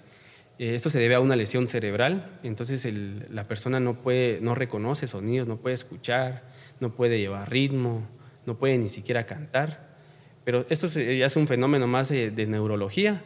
[0.60, 2.88] eh, Esto se debe a una lesión cerebral, entonces
[3.30, 6.44] la persona no, puede, no reconoce sonidos, no puede escuchar,
[6.80, 8.08] no puede llevar ritmo,
[8.46, 9.88] no puede ni siquiera cantar.
[10.44, 13.22] Pero esto ya es un fenómeno más de, de neurología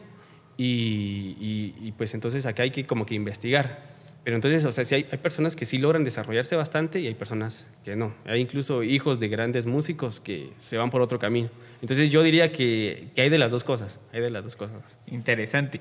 [0.56, 3.91] y, pues entonces acá hay que como que investigar.
[4.24, 7.14] Pero entonces, o sea, sí hay, hay personas que sí logran desarrollarse bastante y hay
[7.14, 8.14] personas que no.
[8.24, 11.48] Hay incluso hijos de grandes músicos que se van por otro camino.
[11.80, 14.76] Entonces yo diría que, que hay de las dos cosas, hay de las dos cosas.
[15.08, 15.80] Interesante.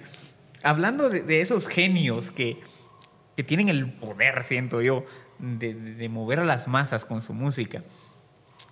[0.63, 2.60] Hablando de, de esos genios que,
[3.36, 5.06] que tienen el poder, siento yo,
[5.38, 7.84] de, de- mover a las masas con su música,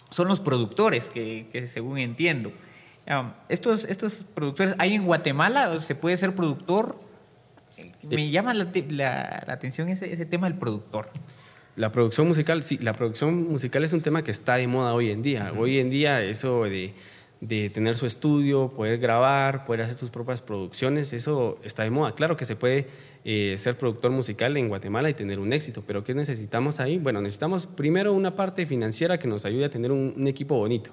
[0.09, 2.51] son los productores, que, que según entiendo.
[3.07, 5.79] Um, estos, estos productores, ¿hay en Guatemala?
[5.79, 6.99] ¿Se puede ser productor?
[8.09, 11.09] Me llama la, te- la- la atención ese, ese tema del productor.
[11.75, 15.11] La producción musical, sí, la producción musical es un tema que está de moda hoy
[15.11, 15.53] en día.
[15.57, 16.93] Hoy en día eso de,
[17.39, 22.15] de tener su estudio, poder grabar, poder hacer sus propias producciones, eso está de moda.
[22.15, 22.87] Claro que se puede
[23.23, 26.97] eh, ser productor musical en Guatemala y tener un éxito, pero ¿qué necesitamos ahí?
[26.97, 30.91] Bueno, necesitamos primero una parte financiera que nos ayude a tener un, un equipo bonito.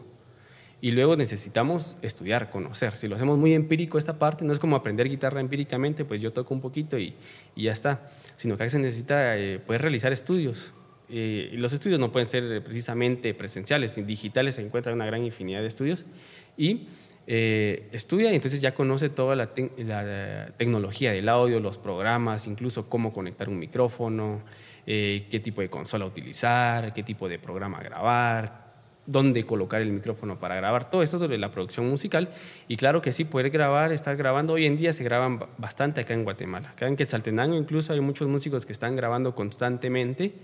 [0.81, 2.93] Y luego necesitamos estudiar, conocer.
[2.93, 6.33] Si lo hacemos muy empírico esta parte, no es como aprender guitarra empíricamente, pues yo
[6.33, 7.15] toco un poquito y,
[7.55, 10.73] y ya está, sino que se necesita eh, poder realizar estudios.
[11.09, 15.25] Eh, los estudios no pueden ser eh, precisamente presenciales, en digitales se encuentra una gran
[15.25, 16.05] infinidad de estudios.
[16.59, 16.89] Y
[17.27, 22.47] eh, estudia y entonces ya conoce toda la, tec- la tecnología del audio, los programas,
[22.47, 24.43] incluso cómo conectar un micrófono,
[24.87, 28.66] eh, qué tipo de consola utilizar, qué tipo de programa grabar,
[29.07, 32.29] dónde colocar el micrófono para grabar, todo esto sobre la producción musical.
[32.69, 34.55] Y claro que sí, poder grabar, estar grabando.
[34.55, 36.71] Hoy en día se graban ba- bastante acá en Guatemala.
[36.71, 40.35] Acá en Quetzaltenango incluso hay muchos músicos que están grabando constantemente.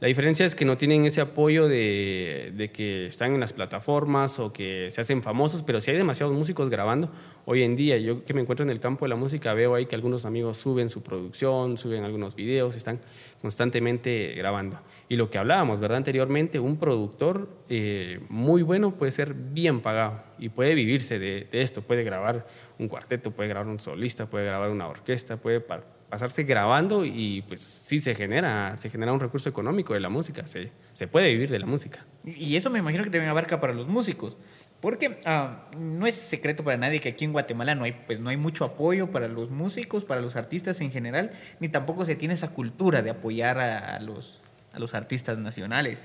[0.00, 4.52] La diferencia es que no tienen ese apoyo de, que están en las plataformas o
[4.52, 7.10] que se hacen famosos, pero sí hay demasiados músicos grabando
[7.46, 7.98] hoy en día.
[7.98, 10.56] Yo que me encuentro en el campo de la música veo ahí que algunos amigos
[10.56, 13.00] suben su producción, suben algunos videos, están
[13.42, 14.78] constantemente grabando.
[15.08, 15.96] Y lo que hablábamos, ¿verdad?
[15.96, 21.82] Anteriormente, un productor eh, muy bueno puede ser bien pagado y puede vivirse de, esto.
[21.82, 22.46] Puede grabar
[22.78, 25.60] un cuarteto, puede grabar un solista, puede grabar una orquesta, puede
[26.08, 30.46] pasarse grabando y pues sí se genera, se genera un recurso económico de la música,
[30.46, 32.06] se, se puede vivir de la música.
[32.24, 34.36] Y eso me imagino que también abarca para los músicos.
[34.80, 38.30] Porque ah, no es secreto para nadie que aquí en Guatemala no hay, pues, no
[38.30, 42.34] hay mucho apoyo para los músicos, para los artistas en general, ni tampoco se tiene
[42.34, 44.40] esa cultura de apoyar a, los,
[44.72, 46.00] a los artistas nacionales.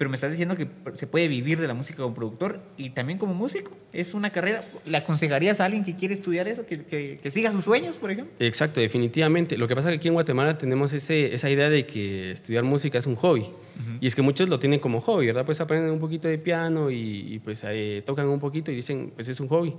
[0.00, 3.18] Pero me estás diciendo que se puede vivir de la música como productor y también
[3.18, 3.76] como músico.
[3.92, 4.62] Es una carrera.
[4.86, 8.10] ¿Le aconsejarías a alguien que quiere estudiar eso, que, que- que siga sus sueños, por
[8.10, 8.32] ejemplo?
[8.38, 9.58] Exacto, definitivamente.
[9.58, 12.64] Lo que pasa es que aquí en Guatemala tenemos ese, esa idea de que estudiar
[12.64, 13.44] música es un hobby.
[14.00, 15.44] Y es que muchos lo tienen como hobby, ¿verdad?
[15.44, 19.12] Pues aprenden un poquito de piano y, y, pues eh, tocan un poquito y dicen,
[19.14, 19.74] pues es un hobby.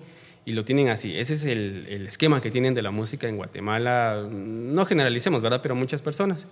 [0.45, 1.17] Y lo tienen así.
[1.17, 4.27] Ese es el, el esquema que tienen de la música en Guatemala.
[4.31, 5.62] No generalicemos, ¿verdad?
[5.63, 6.45] Pero muchas personas.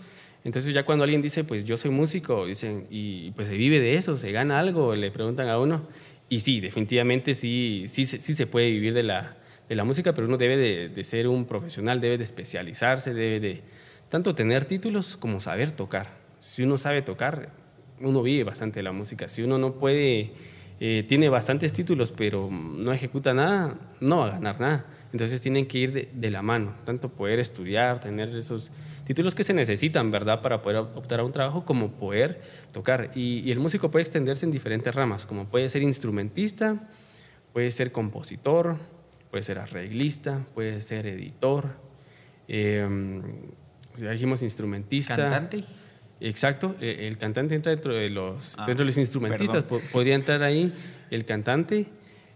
[0.44, 3.96] Entonces ya cuando alguien dice, pues yo soy músico, dicen, y pues se vive de
[3.96, 5.84] eso, se gana algo, le preguntan a uno.
[6.30, 9.36] Y sí, definitivamente sí, sí, se- puede vivir de la,
[9.68, 13.40] de la música, pero uno debe de, de ser un profesional, debe de especializarse, debe
[13.40, 13.62] de
[14.10, 16.18] tanto tener títulos como saber tocar.
[16.40, 17.50] Si uno sabe tocar,
[18.00, 19.28] uno vive bastante de la música.
[19.28, 20.32] Si uno no puede
[20.80, 24.86] eh, tiene bastantes títulos, pero no ejecuta nada, no va a ganar nada.
[25.12, 28.72] Entonces tienen que ir de, la mano, tanto poder estudiar, tener esos
[29.10, 33.10] títulos que se necesitan, ¿verdad?, para poder optar a un trabajo, como poder tocar.
[33.16, 36.88] Y, y el músico puede extenderse en diferentes ramas, como puede ser instrumentista,
[37.52, 38.78] puede ser compositor,
[39.32, 41.70] puede ser arreglista, puede ser editor,
[42.48, 42.88] eh,
[43.98, 45.16] ya dijimos instrumentista.
[45.16, 45.64] ¿Cantante?
[46.22, 50.44] Exacto, e, el, cantante entra dentro de los, ah, dentro de los instrumentistas, podría entrar
[50.44, 50.72] ahí
[51.10, 51.88] el cantante.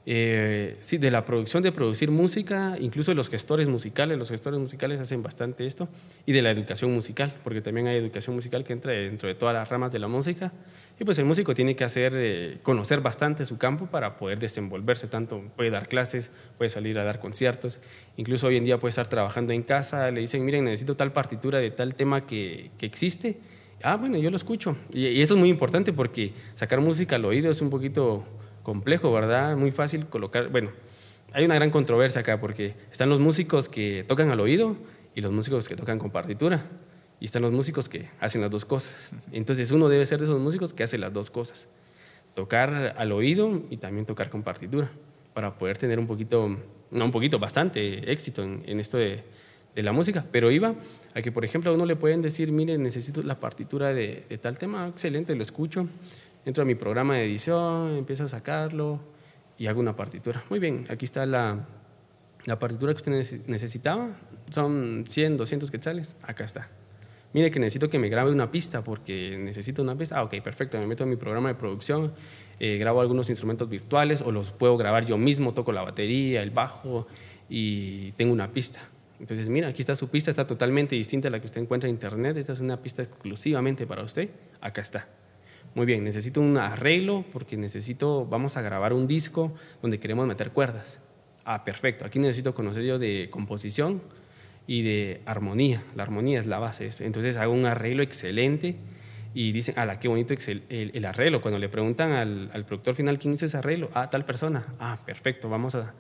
[0.06, 5.00] Eh, sí, de la producción, de producir música, incluso los gestores musicales, los gestores musicales
[5.00, 5.88] hacen bastante esto,
[6.26, 9.56] y de la educación musical, porque también hay educación musical que entra dentro de todas
[9.56, 10.52] las ramas de la música,
[11.00, 15.08] y pues el músico tiene que hacer, eh, conocer bastante su campo para poder desenvolverse,
[15.08, 17.80] tanto puede dar clases, puede salir a dar conciertos,
[18.18, 21.60] incluso hoy en día puede estar trabajando en casa, le dicen, miren, necesito tal partitura
[21.60, 23.38] de tal tema que, que existe,
[23.82, 27.24] ah, bueno, yo lo escucho, y, y eso es muy importante porque sacar música al
[27.24, 28.26] oído es un poquito
[28.63, 29.56] complejo, ¿verdad?
[29.56, 30.71] Muy fácil colocar, bueno,
[31.34, 34.78] hay una gran controversia acá porque están los músicos que tocan al oído
[35.15, 36.65] y los músicos que tocan con partitura.
[37.19, 39.12] Y están los músicos que hacen las dos cosas.
[39.32, 41.67] Entonces uno debe ser de esos músicos que hacen las dos cosas.
[42.36, 44.91] Tocar al oído y también tocar con partitura
[45.34, 46.58] para poder tener un poquito,
[46.91, 49.23] no un poquito, bastante éxito en, esto de,
[49.73, 50.26] de, la música.
[50.32, 50.76] Pero iba
[51.15, 54.38] a que, por ejemplo, a uno le pueden decir, mire, necesito la partitura de, de
[54.38, 55.88] tal tema, excelente, lo escucho
[56.46, 59.00] entro a mi programa de edición, empiezo a sacarlo
[59.58, 60.44] y hago una partitura.
[60.50, 61.66] Muy bien, aquí está la,
[62.46, 64.10] la partitura que usted necesitaba.
[64.50, 66.18] Son 100, 200 quetzales.
[66.24, 66.70] Acá está.
[67.34, 70.18] Mire que necesito que me grabe una pista porque necesito una pista.
[70.18, 70.78] Ah, ok, perfecto.
[70.78, 72.14] Me meto en mi programa de producción,
[72.60, 76.52] eh, grabo algunos instrumentos virtuales o los puedo grabar yo mismo, toco la batería, el
[76.52, 77.08] bajo
[77.50, 78.80] y tengo una pista.
[79.20, 81.96] Entonces, mira, aquí está su pista, está totalmente distinta a la que usted encuentra en
[81.96, 82.38] internet.
[82.38, 84.30] Esta es una pista exclusivamente para usted.
[84.62, 85.08] Acá está.
[85.76, 90.52] Muy bien, necesito un arreglo porque necesito, vamos a grabar un disco donde queremos meter
[90.52, 91.02] cuerdas.
[91.46, 92.06] Ah, perfecto.
[92.06, 94.04] Aquí necesito conocer yo de composición
[94.68, 95.84] y de armonía.
[95.96, 96.90] La armonía es la base.
[97.00, 98.76] Entonces hago un arreglo excelente
[99.34, 100.36] y dicen, ala, qué bonito
[100.70, 101.42] el, arreglo.
[101.42, 104.76] Cuando le preguntan al, productor final quién hizo ese arreglo, ah, tal persona.
[104.80, 105.96] Ah, perfecto, vamos a,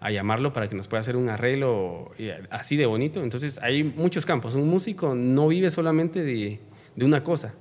[0.00, 3.22] a llamarlo para que nos pueda hacer un arreglo eh, así de bonito.
[3.22, 4.54] Entonces hay muchos campos.
[4.54, 6.60] Un músico no vive solamente de,
[6.94, 7.54] de una cosa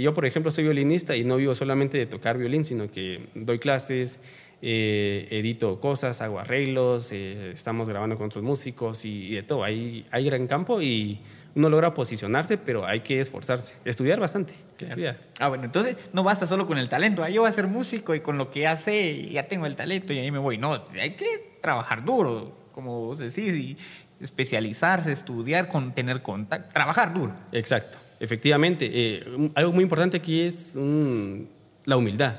[0.00, 3.58] yo, por ejemplo, soy violinista y no vivo solamente de tocar violín, sino que doy
[3.58, 4.20] clases,
[4.62, 9.64] eh, edito cosas, hago arreglos, eh, estamos grabando con otros músicos y, de todo.
[9.64, 11.20] Hay, hay gran campo y
[11.54, 14.54] uno logra posicionarse, pero hay que esforzarse, estudiar bastante.
[14.78, 15.18] Estudiar.
[15.38, 17.22] Ah, bueno, entonces no basta solo con el talento.
[17.22, 20.12] Ah, yo voy a ser músico y con lo que hace ya tengo el talento
[20.12, 20.58] y ahí me voy.
[20.58, 23.76] No, hay que trabajar duro, como vos decís, y
[24.20, 27.34] especializarse, estudiar, con, tener contacto, trabajar duro.
[27.52, 27.98] Exacto.
[28.22, 29.24] Efectivamente, eh,
[29.56, 32.36] algo muy importante aquí es la humildad.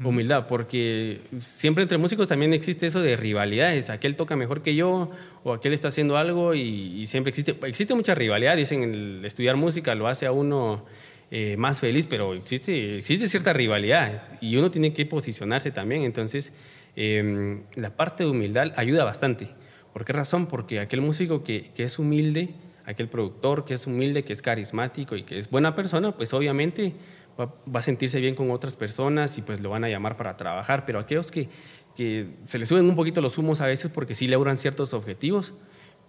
[0.00, 3.90] Humildad, porque siempre entre músicos también existe eso de rivalidades.
[3.90, 5.10] Aquel toca mejor que yo
[5.42, 8.56] o aquel está haciendo algo y, siempre existe, existe mucha rivalidad.
[8.56, 10.84] Dicen, el estudiar música lo hace a uno
[11.32, 16.02] eh, más feliz, pero existe, existe cierta rivalidad y uno tiene que posicionarse también.
[16.02, 16.52] Entonces,
[16.94, 19.48] em, la parte de humildad ayuda bastante.
[19.92, 20.46] ¿Por qué razón?
[20.46, 22.50] Porque aquel músico que, que es humilde,
[22.86, 26.94] aquel productor que es humilde, que es carismático y que es buena persona, pues obviamente
[27.38, 30.86] va, a sentirse bien con otras personas y pues lo van a llamar para trabajar,
[30.86, 31.48] pero aquellos que,
[31.96, 35.52] que se les suben un poquito los humos a veces porque sí logran ciertos objetivos,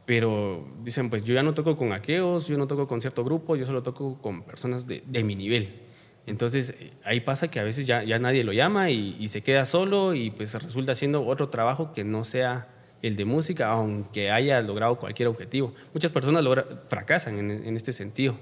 [0.06, 3.56] pero dicen, pues yo ya no toco con aquellos, yo no toco con cierto grupo,
[3.56, 5.82] yo solo toco con personas de, de mi nivel.
[6.28, 10.14] Entonces ahí pasa que a veces ya, ya nadie lo llama y se queda solo
[10.14, 12.77] y pues resulta haciendo otro trabajo que no sea
[13.08, 15.74] el de música, aunque haya logrado cualquier objetivo.
[15.94, 16.46] Muchas personas
[16.90, 18.38] fracasan en, este sentido.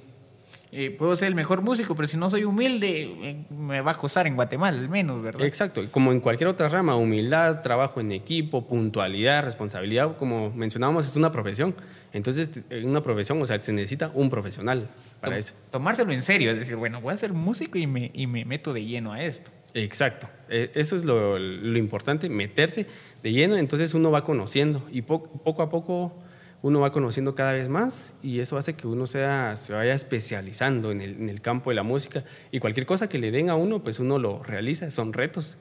[0.72, 3.98] Eh, puedo ser el mejor músico, pero si no soy humilde, eh, me va a
[3.98, 5.46] costar en Guatemala al menos, ¿verdad?
[5.46, 11.16] Exacto, como en cualquier otra rama, humildad, trabajo en equipo, puntualidad, responsabilidad, como mencionábamos, es
[11.16, 11.76] una profesión.
[12.12, 14.90] Entonces, en una profesión, o sea, se necesita un profesional
[15.22, 15.54] para eso.
[15.72, 18.74] Tomárselo en serio, es decir, bueno, voy a ser músico y me, y me meto
[18.74, 19.52] de lleno a esto.
[19.76, 21.38] Exacto, e, eso es lo,
[21.78, 22.88] importante, meterse
[23.22, 26.16] de lleno, entonces uno va conociendo y poco a poco
[26.62, 30.92] uno va conociendo cada vez más y eso hace que uno sea, se vaya especializando
[30.92, 34.00] en el, campo de la música y cualquier cosa que le den a uno, pues
[34.00, 35.58] uno lo realiza, son retos.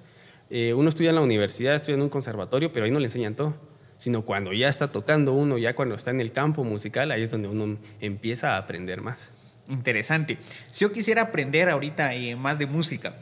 [0.48, 3.34] Eh, uno estudia en la universidad, estudia en un conservatorio, pero ahí no le enseñan
[3.34, 3.56] todo,
[3.98, 7.32] sino cuando ya está tocando uno, ya cuando está en el campo musical, ahí es
[7.32, 9.32] donde uno empieza a aprender más.
[9.68, 10.38] Interesante.
[10.70, 13.16] Si yo quisiera aprender ahorita eh, más de música,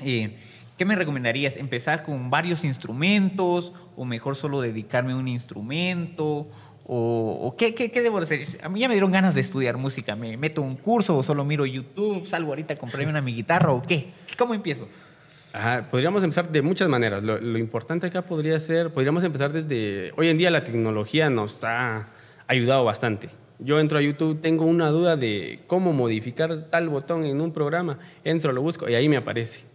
[0.00, 0.36] eh,
[0.76, 1.56] ¿Qué me recomendarías?
[1.56, 6.48] ¿Empezar con varios instrumentos o mejor solo dedicarme a un instrumento?
[6.90, 8.46] ¿O, qué, qué, qué, debo hacer?
[8.62, 10.16] A mí ya me dieron ganas de estudiar música.
[10.16, 12.26] ¿Me meto un curso o solo miro YouTube?
[12.26, 14.12] ¿Salgo ahorita a comprarme una mi guitarra o qué?
[14.38, 14.88] ¿Cómo empiezo?
[15.90, 17.22] podríamos empezar de muchas maneras.
[17.22, 22.06] Lo, importante acá podría ser, podríamos empezar desde, hoy en día la tecnología nos ha
[22.46, 23.30] ayudado bastante.
[23.58, 27.98] Yo entro a YouTube, tengo una duda de cómo modificar tal botón en un programa,
[28.22, 29.67] entro, lo busco y ahí me aparece.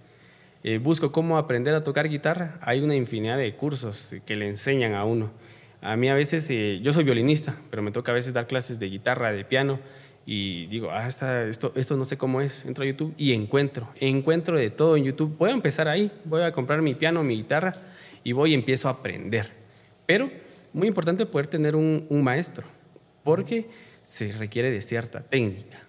[0.65, 4.93] Eh, busco cómo aprender a tocar guitarra, hay una infinidad de cursos que le enseñan
[4.93, 5.31] a uno.
[5.81, 8.79] A mí a veces, eh, yo soy violinista, pero me toca a veces dar clases
[8.79, 9.81] de guitarra, de piano,
[10.25, 12.63] y digo, ah, esto, esto no sé cómo es.
[12.63, 15.35] Entro a YouTube y encuentro, encuentro de todo en YouTube.
[15.37, 17.73] Voy a empezar ahí, voy a comprar mi piano, mi guitarra,
[18.23, 19.49] y voy y empiezo a aprender.
[20.05, 20.31] Pero
[20.71, 22.65] muy importante poder tener un maestro,
[23.25, 23.67] porque
[24.05, 25.83] se requiere de cierta técnica.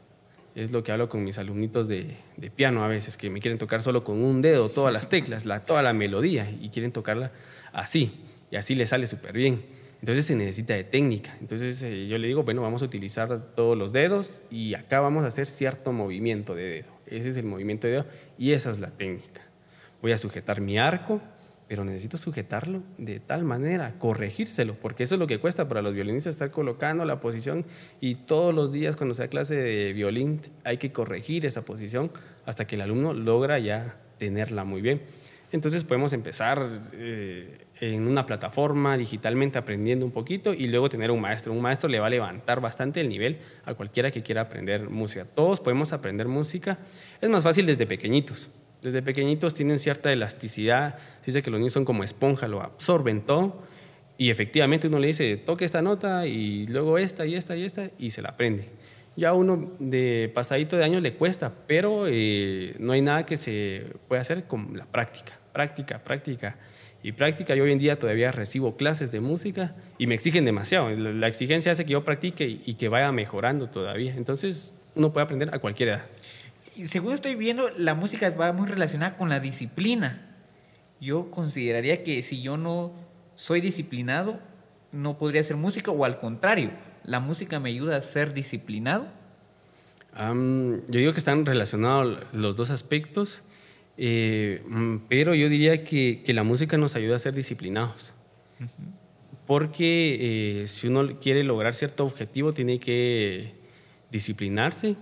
[0.54, 2.16] Es lo que hablo con mis alumnitos de,
[2.54, 5.64] piano a veces, que me quieren tocar solo con un dedo todas las teclas, la,
[5.64, 7.32] toda la melodía, y quieren tocarla
[7.72, 9.64] así, y así les sale súper bien.
[10.04, 11.34] Entonces se necesita de técnica.
[11.40, 15.24] Entonces eh, yo le digo, bueno, vamos a utilizar todos los dedos y acá vamos
[15.24, 16.90] a hacer cierto movimiento de dedo.
[17.06, 19.40] Ese es el movimiento de dedo y esa es la técnica.
[20.02, 21.22] Voy a sujetar mi arco,
[21.74, 25.92] pero necesito sujetarlo de tal manera, corregírselo, porque eso es lo que cuesta para los
[25.92, 27.66] violinistas, estar colocando la posición
[28.00, 32.12] y todos los días cuando sea clase de violín hay que corregir esa posición
[32.46, 35.02] hasta que el alumno logra ya tenerla muy bien.
[35.50, 41.20] Entonces podemos empezar eh, en una plataforma digitalmente aprendiendo un poquito y luego tener un
[41.20, 41.52] maestro.
[41.52, 45.24] Un maestro le va a levantar bastante el nivel a cualquiera que quiera aprender música.
[45.24, 46.78] Todos podemos aprender música.
[47.20, 48.48] Es más fácil desde pequeñitos.
[48.84, 50.98] Desde pequeñitos tienen cierta elasticidad.
[51.22, 53.62] Se dice que los niños son como esponja, lo absorben todo.
[54.18, 57.88] Y efectivamente uno le dice, toque esta nota y luego esta y esta y esta
[57.98, 58.68] y se la aprende.
[59.16, 63.86] Ya uno de pasadito de años le cuesta, pero eh, no hay nada que se
[64.06, 66.58] pueda hacer con la práctica, práctica, práctica
[67.02, 67.54] y práctica.
[67.54, 70.90] Yo hoy en día todavía recibo clases de música y me exigen demasiado.
[70.90, 74.14] La exigencia hace que yo practique y que vaya mejorando todavía.
[74.14, 76.06] Entonces uno puede aprender a cualquier edad
[76.88, 80.20] según estoy viendo, la música va muy relacionada con la disciplina.
[81.00, 82.92] Yo consideraría que si yo no
[83.34, 84.40] soy disciplinado,
[84.92, 86.70] no podría hacer música, o al contrario,
[87.04, 89.06] la música me ayuda a ser disciplinado.
[90.16, 93.42] yo digo que están relacionados los dos aspectos,
[93.96, 98.12] eh, mm, pero yo diría que, que, la música nos ayuda a ser disciplinados.
[99.46, 103.54] Porque eh, si uno quiere lograr cierto objetivo, tiene que
[104.10, 104.96] disciplinarse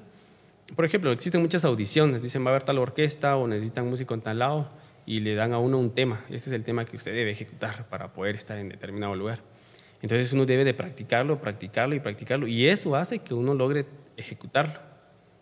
[0.74, 4.20] por ejemplo, existen muchas audiciones, dicen va a haber tal orquesta o necesitan músico en
[4.20, 4.70] tal lado
[5.06, 6.24] y le dan a uno un tema.
[6.30, 9.40] Este es el tema que usted debe ejecutar para poder estar en determinado lugar.
[10.00, 14.80] Entonces uno debe de practicarlo, practicarlo y practicarlo y eso hace que uno logre ejecutarlo.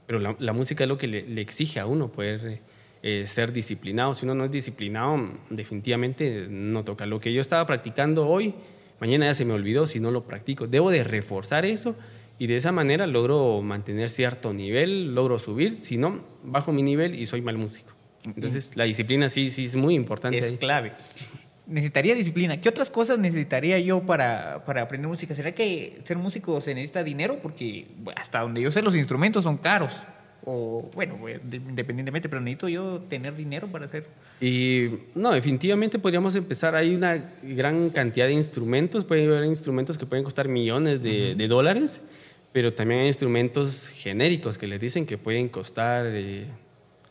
[0.07, 2.61] Pero la, música es lo que le, exige a uno poder
[3.03, 4.13] eh, ser disciplinado.
[4.15, 7.07] Si uno no es disciplinado, definitivamente no toca.
[7.07, 8.55] Lo que yo estaba practicando hoy,
[9.01, 10.67] mañana ya se me olvidó si no lo practico.
[10.67, 11.95] Debo de reforzar eso
[12.41, 17.15] y de esa manera logro mantener cierto nivel, logro subir, si no, bajo mi nivel
[17.15, 17.93] y soy mal músico.
[18.25, 20.39] Entonces, la disciplina sí, sí es muy importante.
[20.39, 20.93] Es clave.
[21.67, 22.59] Necesitaría disciplina.
[22.59, 25.35] ¿Qué otras cosas necesitaría yo para, para, aprender música?
[25.35, 27.41] ¿Será que ser músico se necesita dinero?
[27.43, 30.03] Porque hasta donde yo sé los instrumentos son caros.
[30.47, 34.07] O bueno, independientemente, pero necesito yo tener dinero para hacer.
[34.41, 36.75] Y no, definitivamente podríamos empezar.
[36.75, 39.05] Hay una gran cantidad de instrumentos.
[39.05, 42.01] Pueden haber instrumentos que pueden costar millones de, de dólares
[42.53, 46.07] pero también hay instrumentos genéricos que les dicen que pueden costar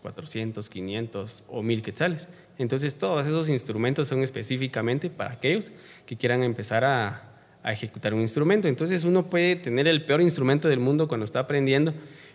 [0.01, 2.27] 400, eh, 500 o 1000 quetzales.
[2.57, 5.71] Entonces todos esos instrumentos son específicamente para aquellos
[6.05, 7.23] que quieran empezar a,
[7.63, 8.67] a, ejecutar un instrumento.
[8.67, 11.93] Entonces uno puede tener el peor instrumento del mundo cuando está aprendiendo,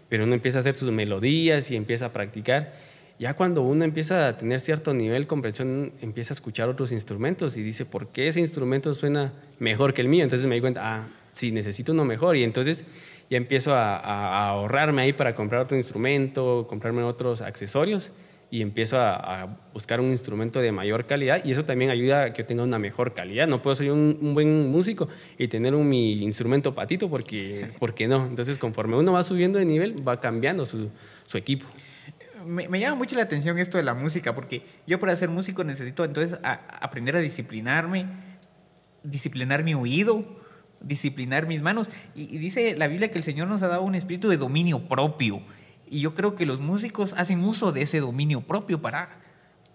[0.08, 2.72] pero uno empieza a hacer sus melodías y empieza a practicar.
[3.18, 7.56] Ya cuando uno empieza a tener cierto nivel de comprensión, empieza a escuchar otros instrumentos
[7.58, 10.24] y dice, ¿por qué ese instrumento suena mejor que el mío?
[10.24, 12.37] Entonces me di cuenta, ah, si necesito uno mejor.
[12.37, 12.85] Y entonces
[13.29, 18.12] ya empiezo a, ahorrarme ahí para comprar otro instrumento, comprarme otros accesorios
[18.51, 22.42] y empiezo a, buscar un instrumento de mayor calidad y eso también ayuda a que
[22.42, 23.49] yo tenga una mejor calidad.
[23.49, 28.25] No puedo ser un, buen músico y tener un, mi instrumento patito porque, porque no.
[28.27, 30.90] Entonces conforme uno va subiendo de nivel va cambiando su,
[31.27, 31.66] su equipo.
[32.47, 35.64] Me, me, llama mucho la atención esto de la música porque yo para ser músico
[35.64, 38.07] necesito entonces aprender a disciplinarme,
[39.03, 40.43] disciplinar mi oído,
[40.87, 41.89] disciplinar mis manos.
[42.14, 45.43] Y, dice la Biblia que el Señor nos ha dado un espíritu de dominio propio.
[45.89, 49.20] Y yo creo que los músicos hacen uso de ese dominio propio para,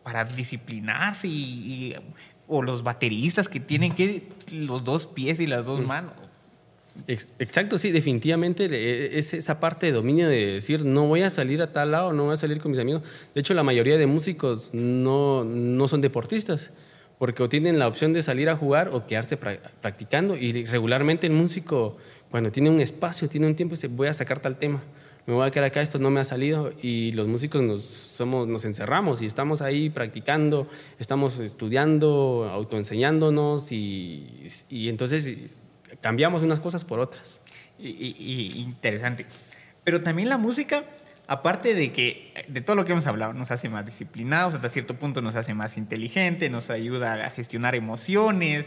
[0.03, 1.95] para disciplinarse y,
[2.47, 6.13] o los bateristas que tienen que los dos pies y las dos manos.
[7.07, 11.61] Exacto, sí, definitivamente e, es esa parte de dominio de decir no voy a salir
[11.61, 13.03] a tal lado, no voy a salir con mis amigos.
[13.33, 16.71] De hecho, la mayoría de músicos no, no son deportistas
[17.19, 21.33] porque o tienen la opción de salir a jugar o quedarse practicando y regularmente el
[21.33, 21.97] músico
[22.31, 24.81] cuando tiene un espacio, tiene un tiempo, dice voy a sacar tal tema.
[25.27, 28.47] Me voy a quedar acá, esto no me ha salido y los músicos nos, somos,
[28.47, 30.67] nos encerramos y estamos ahí practicando,
[30.97, 35.37] estamos estudiando, autoenseñándonos y, y entonces
[36.01, 37.41] cambiamos unas cosas por otras.
[37.77, 39.25] Y, interesante.
[39.83, 40.83] Pero también la música,
[41.29, 44.95] aparte de que de todo lo que hemos hablado, nos hace más disciplinados, hasta cierto
[44.95, 48.65] punto nos hace más inteligentes, nos ayuda a gestionar emociones,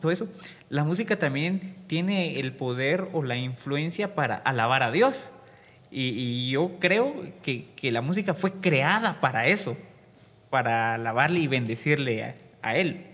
[0.00, 0.28] todo eso.
[0.68, 5.32] La música también tiene el poder o la influencia para alabar a Dios.
[5.92, 9.76] Y, yo creo que, que, la música fue creada para eso,
[10.50, 13.06] para alabarle y bendecirle a, Él.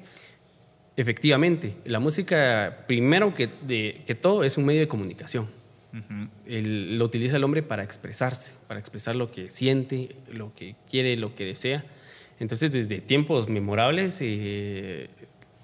[0.96, 5.55] Efectivamente, la música, primero que, de, que todo, es un medio de comunicación.
[6.46, 11.34] Lo utiliza el hombre para expresarse, para expresar lo que siente, lo que quiere, lo
[11.34, 11.82] que desea.
[12.38, 15.08] Entonces, desde tiempos memorables, eh,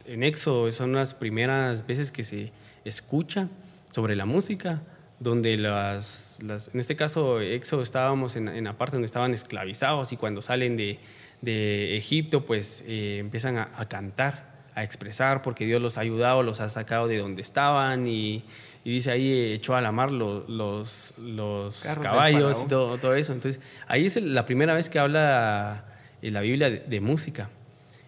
[0.06, 2.52] en Éxodo son las primeras veces que se
[2.84, 3.48] escucha
[3.90, 4.82] sobre la música
[5.22, 10.42] donde las, en este caso Éxodo estábamos en, la parte donde estaban esclavizados y cuando
[10.42, 10.98] salen de,
[11.40, 16.60] de Egipto pues eh, empiezan a, cantar, a expresar porque Dios los ha ayudado, los
[16.60, 18.44] ha sacado de donde estaban y,
[18.84, 23.32] y dice ahí echó a la mar los, los, los caballos y todo, todo, eso.
[23.32, 25.84] Entonces ahí es la primera vez que habla
[26.22, 27.50] eh, la Biblia de, de música.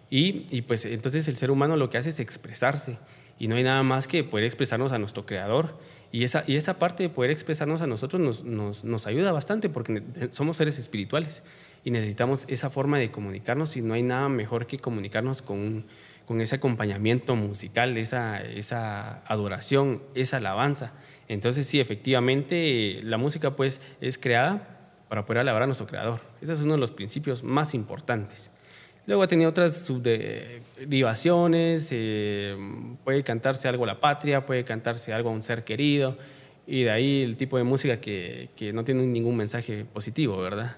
[0.09, 2.99] Y, y, pues entonces el ser humano lo que hace es expresarse
[3.39, 5.77] y no hay nada más que poder expresarnos a nuestro creador
[6.11, 9.67] y esa, y esa parte de poder expresarnos a nosotros nos, nos, nos, ayuda bastante
[9.67, 10.01] porque
[10.31, 11.43] somos seres espirituales
[11.83, 15.85] y necesitamos esa forma de comunicarnos y no hay nada mejor que comunicarnos con,
[16.25, 20.93] con ese acompañamiento musical, esa, esa adoración, esa alabanza.
[21.27, 24.67] Entonces sí, efectivamente, la música pues es creada
[25.07, 26.21] para poder alabar a nuestro creador.
[26.41, 28.51] Ese es uno de los principios más importantes.
[29.07, 32.57] Luego ha tenido otras subderivaciones, eh,
[33.03, 36.17] puede cantarse algo a la patria, puede cantarse algo a un ser querido,
[36.67, 40.77] y de ahí el tipo de música que, que no tiene ningún mensaje positivo, ¿verdad?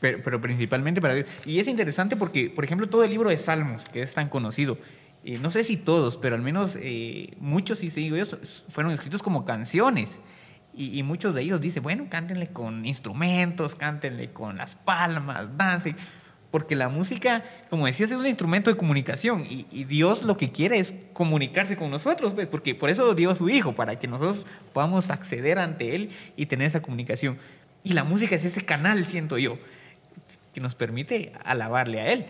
[0.00, 1.28] pero, pero, principalmente para Dios.
[1.44, 4.78] Y es interesante porque, por ejemplo, todo el libro de Salmos, que es tan conocido,
[5.24, 8.24] eh, no sé si todos, pero al menos eh, muchos, si digo yo,
[8.68, 10.20] fueron escritos como canciones.
[10.74, 15.96] Y, y, muchos de ellos dicen, bueno, cántenle con instrumentos, cántenle con las palmas, dancen
[16.56, 20.78] porque la música, como decías, es un instrumento de comunicación y, Dios lo que quiere
[20.78, 24.46] es comunicarse con nosotros, pues, porque por eso dio a su Hijo, para que nosotros
[24.72, 27.36] podamos acceder ante Él y tener esa comunicación.
[27.84, 29.58] Y la música es ese canal, siento yo,
[30.54, 32.24] que nos permite alabarle a Él.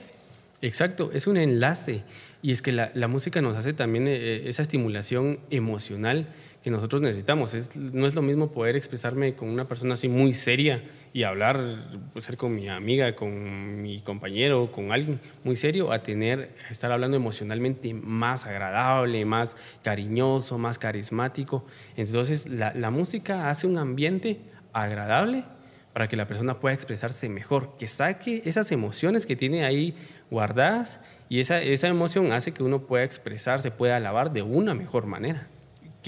[0.61, 2.03] Exacto, es un enlace
[2.43, 6.27] y es que la, la música nos hace también eh, esa estimulación emocional
[6.67, 7.55] que nosotros necesitamos.
[7.55, 12.01] Es, no es lo mismo poder expresarme con una persona así muy seria y hablar,
[12.13, 16.91] pues, ser con mi amiga, con mi compañero, con alguien muy serio, a tener, estar
[16.91, 19.55] hablando emocionalmente más agradable, más
[19.85, 21.65] cariñoso, más carismático.
[21.97, 24.41] Entonces, la, la música hace un ambiente
[24.73, 25.45] agradable
[25.93, 29.95] para que la persona pueda expresarse mejor, que saque esas emociones que tiene ahí
[30.33, 30.99] guardadas
[31.29, 35.47] y esa, esa emoción hace que uno pueda expresarse, pueda alabar de una mejor manera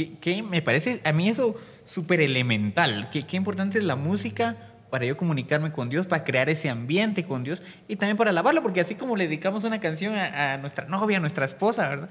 [0.06, 3.10] que, me parece a mí eso súper elemental.
[3.10, 4.56] Qué importante es la música
[4.90, 8.62] para yo comunicarme con Dios, para crear ese ambiente con Dios y también para alabarlo,
[8.62, 12.10] porque así como le dedicamos una canción a, nuestra novia, a nuestra esposa, ¿verdad?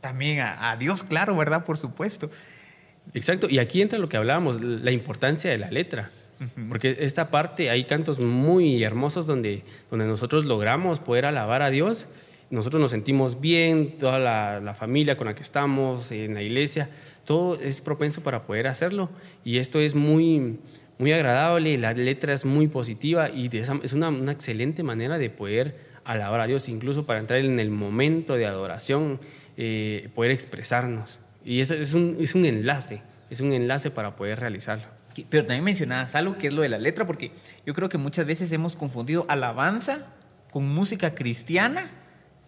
[0.00, 1.64] También a, Dios, claro, ¿verdad?
[1.64, 2.30] Por supuesto.
[3.14, 6.10] Exacto, y aquí entra lo que hablábamos, la importancia de la letra.
[6.68, 12.08] Porque esta parte, hay cantos muy hermosos donde, donde nosotros logramos poder alabar a Dios
[12.52, 16.90] nosotros nos sentimos bien, toda la, familia con la que estamos, en la iglesia,
[17.24, 19.08] todo es propenso para poder hacerlo.
[19.42, 20.58] Y esto es muy,
[20.98, 25.78] muy agradable, la letra es muy positiva y es una, una, excelente manera de poder
[26.04, 29.18] alabar a Dios, incluso para entrar en el momento de adoración,
[29.56, 31.20] eh, poder expresarnos.
[31.42, 34.84] Y es, un, es un enlace, es un enlace para poder realizarlo.
[35.30, 37.32] Pero también mencionabas algo que es lo de la letra, porque
[37.64, 40.06] yo creo que muchas veces hemos confundido alabanza
[40.50, 42.01] con música cristiana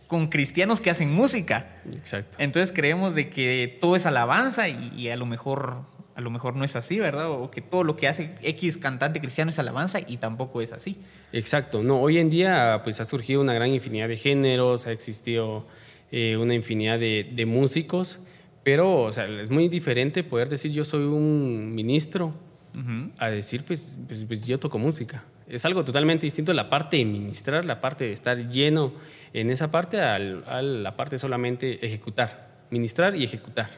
[0.06, 1.80] con cristianos que hacen música.
[1.92, 2.36] Exacto.
[2.40, 5.82] Entonces creemos de que todo es alabanza y, a lo mejor
[6.14, 7.28] a lo mejor no es así, ¿verdad?
[7.28, 10.98] O que todo lo que hace X cantante cristiano es alabanza y tampoco es así.
[11.32, 11.82] Exacto.
[11.82, 15.66] No, hoy en día pues ha surgido una gran infinidad de géneros, ha existido
[16.12, 18.20] eh, una infinidad de, músicos,
[18.62, 22.32] pero o sea, es muy diferente poder decir yo soy un ministro
[23.18, 25.24] a decir pues, pues, pues yo toco música.
[25.48, 28.92] Es algo totalmente distinto la parte de ministrar, la parte de estar lleno
[29.34, 33.68] en esa parte a la parte solamente ejecutar, ministrar y ejecutar.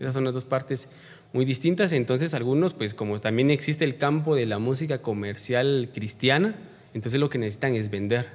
[0.00, 0.88] Esas son las dos partes
[1.34, 1.92] muy distintas.
[1.92, 6.56] Entonces algunos, pues como también existe el campo de la música comercial cristiana,
[6.94, 8.26] entonces lo que necesitan es vender.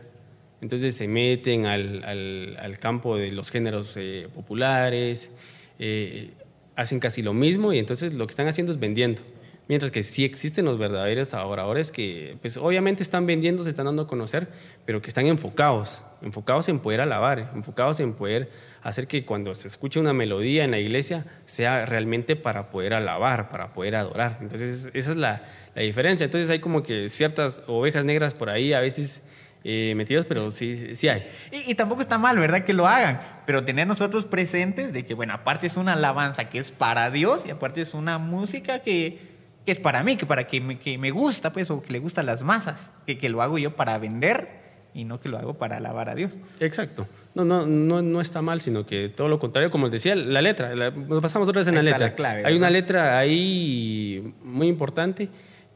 [0.61, 5.33] Entonces se meten al, campo de los géneros eh, populares,
[5.79, 6.31] eh,
[6.75, 9.21] hacen casi lo mismo y entonces lo que están haciendo es vendiendo
[9.67, 14.03] Mientras que sí existen los verdaderos adoradores que, pues obviamente están vendiendo, se están dando
[14.03, 14.47] a conocer,
[14.85, 18.49] pero que están enfocados, enfocados en poder alabar, enfocados en poder
[18.81, 23.49] hacer que cuando se escuche una melodía en la iglesia sea realmente para poder alabar,
[23.49, 24.37] para poder adorar.
[24.39, 25.41] Entonces, esa es la,
[25.75, 26.23] la diferencia.
[26.23, 29.21] Entonces, hay como que ciertas ovejas negras por ahí a veces
[29.65, 31.29] eh, metidos, pero sí, sí hay.
[31.51, 32.63] Y, y, tampoco está mal, ¿verdad?
[32.63, 36.59] Que lo hagan, pero tener nosotros presentes de que, bueno, aparte es una alabanza que
[36.59, 39.26] es para Dios y aparte es una música que
[39.67, 41.99] que es para mí, que para que me, que me gusta, pues, o que le
[41.99, 44.47] gusta a las masas, que, que lo hago yo para vender
[44.93, 46.37] y no que lo hago para alabar a Dios.
[46.61, 47.05] Exacto.
[47.35, 50.73] No, no, no, no está mal, sino que todo lo contrario, como decía, la letra,
[50.73, 52.15] nos pasamos otra vez en la letra.
[52.15, 55.27] clave, Hay una letra ahí muy importante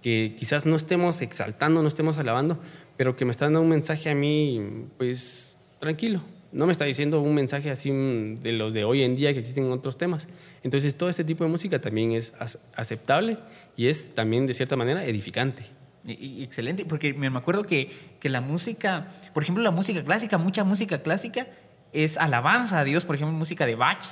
[0.01, 2.61] que quizás no estemos exaltando, no estemos alabando,
[2.95, 6.21] pero que me está dando un mensaje a mí, pues, tranquilo.
[6.51, 9.65] No me está diciendo un mensaje así de los de hoy en día que existen
[9.65, 10.27] en otros temas.
[10.63, 12.33] Entonces, todo este tipo de música también es
[12.75, 13.37] aceptable
[13.77, 15.65] y es también de cierta manera edificante.
[16.05, 20.63] Y, excelente, porque me acuerdo que, que la música, por ejemplo, la música clásica, mucha
[20.63, 21.47] música clásica
[21.93, 24.03] es alabanza a Dios, por ejemplo, música de Bach,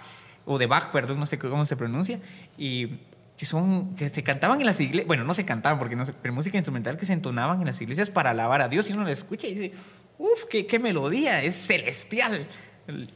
[0.46, 2.20] o de Bach, perdón, no sé cómo se pronuncia,
[2.58, 3.00] y
[3.40, 6.14] que son, que se cantaban en las iglesias, bueno, no se cantaban porque no sé,
[6.22, 9.06] pero música instrumental que se entonaban en las iglesias para alabar a Dios y uno
[9.06, 9.78] la escucha y dice,
[10.18, 12.46] uff, qué, qué, melodía, es celestial.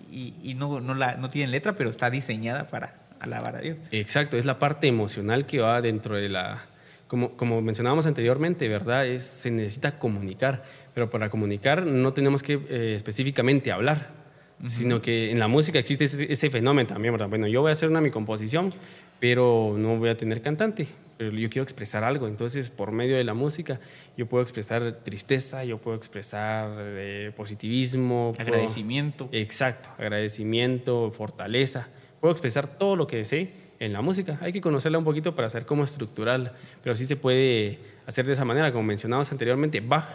[0.10, 3.80] Y, y no, no, la, no tiene letra, pero está diseñada para, alabar a Dios.
[3.92, 6.66] Exacto, es la parte emocional que va dentro de la...
[7.08, 9.06] Como, como mencionábamos anteriormente, ¿verdad?
[9.06, 10.64] Es, se necesita comunicar,
[10.94, 14.23] pero para comunicar no tenemos que eh, específicamente hablar,
[14.60, 14.70] uh -huh.
[14.70, 17.30] sino que en la música existe ese, ese, fenómeno también, ¿verdad?
[17.30, 18.74] Bueno, yo voy a hacer una mi composición,
[19.20, 20.88] pero no voy a tener cantante,
[21.18, 23.80] pero yo quiero expresar algo, entonces por medio de la música
[24.18, 29.28] yo puedo expresar tristeza, yo puedo expresar eh, positivismo, agradecimiento.
[29.28, 31.90] Puedo, exacto, agradecimiento, fortaleza
[32.24, 34.40] puedo expresar todo lo que desee en la música.
[34.40, 38.32] Hay que conocerla un poquito para saber cómo estructurarla, pero sí se puede hacer de
[38.32, 40.08] esa manera, como mencionamos anteriormente, Bach,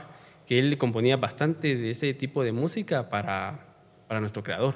[0.47, 3.68] que él componía bastante de ese tipo de música para,
[4.09, 4.75] para nuestro creador.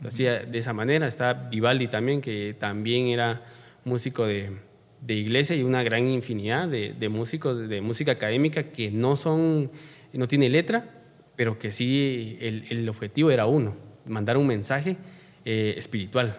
[0.00, 1.06] Lo hacía de esa manera.
[1.06, 3.44] Está Vivaldi también, que también era
[3.84, 4.58] músico de,
[5.00, 9.70] de iglesia y una gran infinidad de, de, músicos de música académica que no son,
[10.12, 10.90] no tiene letra,
[11.36, 13.76] pero que sí el, el objetivo era uno,
[14.06, 14.96] mandar un mensaje
[15.44, 16.36] eh, espiritual.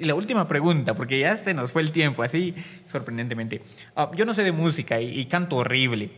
[0.00, 2.54] Y la última pregunta, porque ya se nos fue el tiempo, así
[2.86, 3.62] sorprendentemente.
[3.96, 6.10] Uh, yo no sé de música y, y, canto horrible.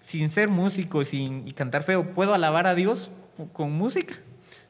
[0.00, 3.10] Sin ser músico sin, y cantar feo, ¿puedo alabar a Dios
[3.52, 4.14] con música?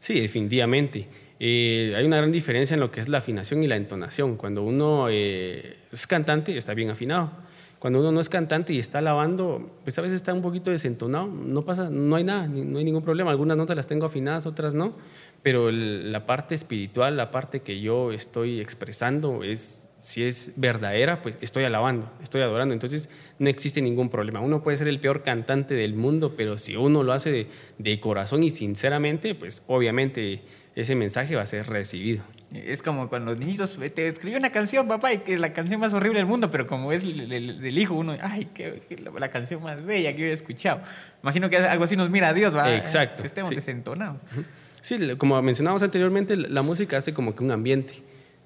[0.04, 1.08] Sí, definitivamente.
[1.40, 4.36] Eh, hay una gran diferencia en lo que es la afinación y la entonación.
[4.36, 7.32] Cuando uno eh, es cantante, está bien afinado.
[7.78, 11.26] Cuando uno no es cantante y está alabando, pues a veces está un poquito desentonado,
[11.26, 13.30] no pasa, no hay nada, no hay ningún problema.
[13.30, 14.94] Algunas notas las tengo afinadas, otras no
[15.44, 21.38] pero la parte espiritual, la parte que yo estoy expresando es si es verdadera, pues
[21.40, 22.74] estoy alabando, estoy adorando.
[22.74, 24.40] Entonces no existe ningún problema.
[24.40, 27.46] Uno puede ser el peor cantante del mundo, pero si uno lo hace de,
[27.78, 30.42] de, corazón y sinceramente, pues obviamente
[30.76, 32.22] ese mensaje va a ser recibido.
[32.52, 35.80] Es como cuando los niñitos te escribió una canción, papá, y que es la canción
[35.80, 39.62] más horrible del mundo, pero como es del hijo, uno, ay, qué, qué, la canción
[39.62, 40.82] más bella que yo he escuchado.
[41.22, 42.76] Imagino que algo así nos mira a Dios, ¿va?
[42.76, 43.22] Exacto.
[43.22, 43.54] Que estemos sí.
[43.54, 44.20] desentonados.
[44.82, 48.02] Sí, como mencionábamos anteriormente, la música hace como que un ambiente,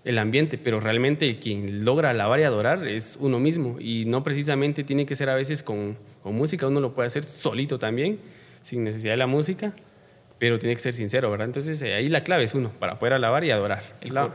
[0.09, 4.83] el ambiente, pero realmente quien logra alabar y adorar es uno mismo y no precisamente
[4.83, 8.19] tiene que ser a veces con, con música, uno lo puede hacer solito también,
[8.63, 9.75] sin necesidad de la música,
[10.39, 11.49] pero tiene que ser sincero, ¿verdad?
[11.49, 13.83] Entonces ahí la clave es uno, para poder alabar y adorar.
[14.01, 14.33] La,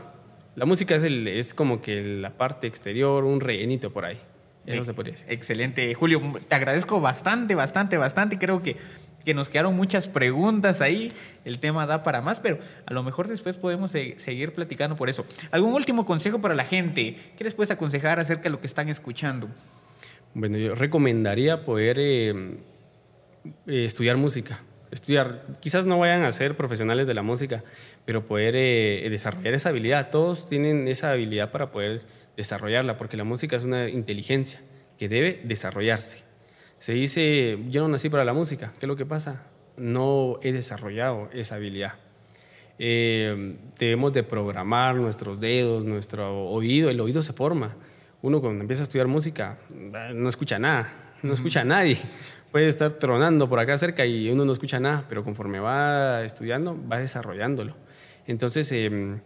[0.54, 4.20] la, música es, el, es como que la parte exterior, un rellenito por ahí.
[4.66, 5.26] Eso se podría decir.
[5.32, 6.22] Excelente, Julio.
[6.48, 8.38] Te agradezco bastante, bastante, bastante.
[8.38, 8.76] Creo que
[9.24, 11.12] que nos quedaron muchas preguntas ahí.
[11.44, 15.24] El tema da para más, pero a lo mejor después podemos seguir platicando por eso.
[15.50, 17.16] ¿Algún último consejo para la gente?
[17.36, 19.48] ¿Qué les puedes aconsejar acerca de lo que están escuchando?
[20.34, 22.56] Bueno, yo recomendaría poder eh,
[23.66, 24.62] eh, estudiar música.
[24.90, 27.64] Estudiar, quizás no vayan a ser profesionales de la música,
[28.04, 30.10] pero poder eh, desarrollar esa habilidad.
[30.10, 32.02] Todos tienen esa habilidad para poder
[32.36, 34.60] desarrollarla, porque la música es una inteligencia
[34.98, 36.23] que debe desarrollarse.
[36.84, 38.74] Se dice, yo no nací para la música.
[38.78, 39.40] ¿Qué es lo que pasa?
[39.78, 41.94] No he desarrollado esa habilidad.
[42.78, 46.90] Eh, debemos de programar nuestros dedos, nuestro oído.
[46.90, 47.74] El oído se forma.
[48.20, 49.56] Uno cuando empieza a estudiar música
[50.12, 51.96] no escucha nada, no escucha a nadie.
[52.52, 56.78] Puede estar tronando por acá cerca y uno no escucha nada, pero conforme va estudiando,
[56.86, 57.74] va desarrollándolo.
[58.26, 59.22] Entonces, eh,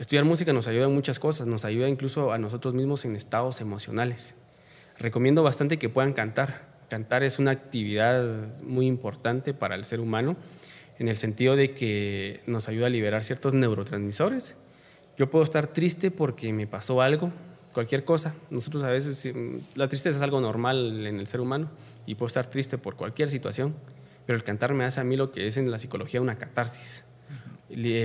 [0.00, 3.60] estudiar música nos ayuda en muchas cosas, nos ayuda incluso a nosotros mismos en estados
[3.60, 4.34] emocionales.
[4.98, 8.24] Recomiendo bastante que puedan cantar Cantar es una actividad
[8.62, 10.36] muy importante para el ser humano
[10.98, 14.56] en el sentido de que nos ayuda a liberar ciertos neurotransmisores.
[15.18, 17.32] Yo puedo estar triste porque me pasó algo,
[17.72, 18.34] cualquier cosa.
[18.50, 19.32] Nosotros a veces,
[19.74, 21.70] la tristeza es algo normal en el ser humano
[22.06, 23.74] y puedo estar triste por cualquier situación,
[24.24, 27.04] pero el cantar me hace a mí lo que es en la psicología una catarsis,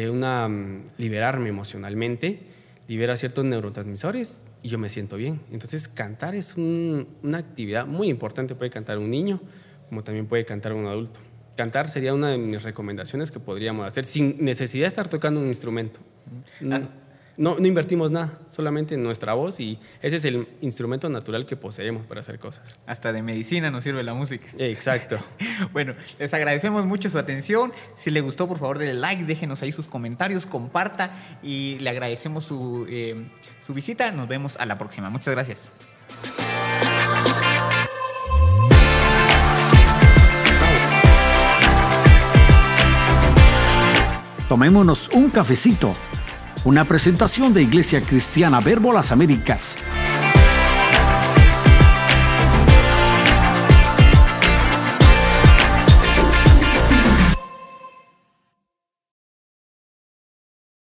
[0.10, 2.40] una mm, liberarme emocionalmente,
[2.88, 5.41] libera ciertos neurotransmisores y yo me siento bien.
[5.51, 9.41] Entonces cantar es una actividad muy importante, puede cantar un niño
[9.91, 11.20] como también puede cantar un adulto.
[11.57, 15.47] Cantar sería una de mis recomendaciones que podríamos hacer sin necesidad de estar tocando un
[15.47, 15.99] instrumento.
[16.72, 16.80] Ah,
[17.42, 21.58] no, no invertimos nada, solamente en nuestra voz y ese es el instrumento natural que
[21.58, 22.80] poseemos para hacer cosas.
[22.86, 24.46] Hasta de medicina nos sirve la música.
[24.60, 25.18] Exacto.
[25.74, 27.74] bueno, les agradecemos mucho su atención.
[27.96, 32.46] Si le gustó, por favor, denle like, déjenos ahí sus comentarios, comparta y le agradecemos
[32.46, 33.26] su, eh,
[33.66, 34.12] su visita.
[34.12, 35.10] Nos vemos a la próxima.
[35.10, 35.72] Muchas gracias.
[44.48, 45.96] Tomémonos un cafecito
[46.64, 49.78] una presentación de Iglesia Cristiana Verbo Las Américas.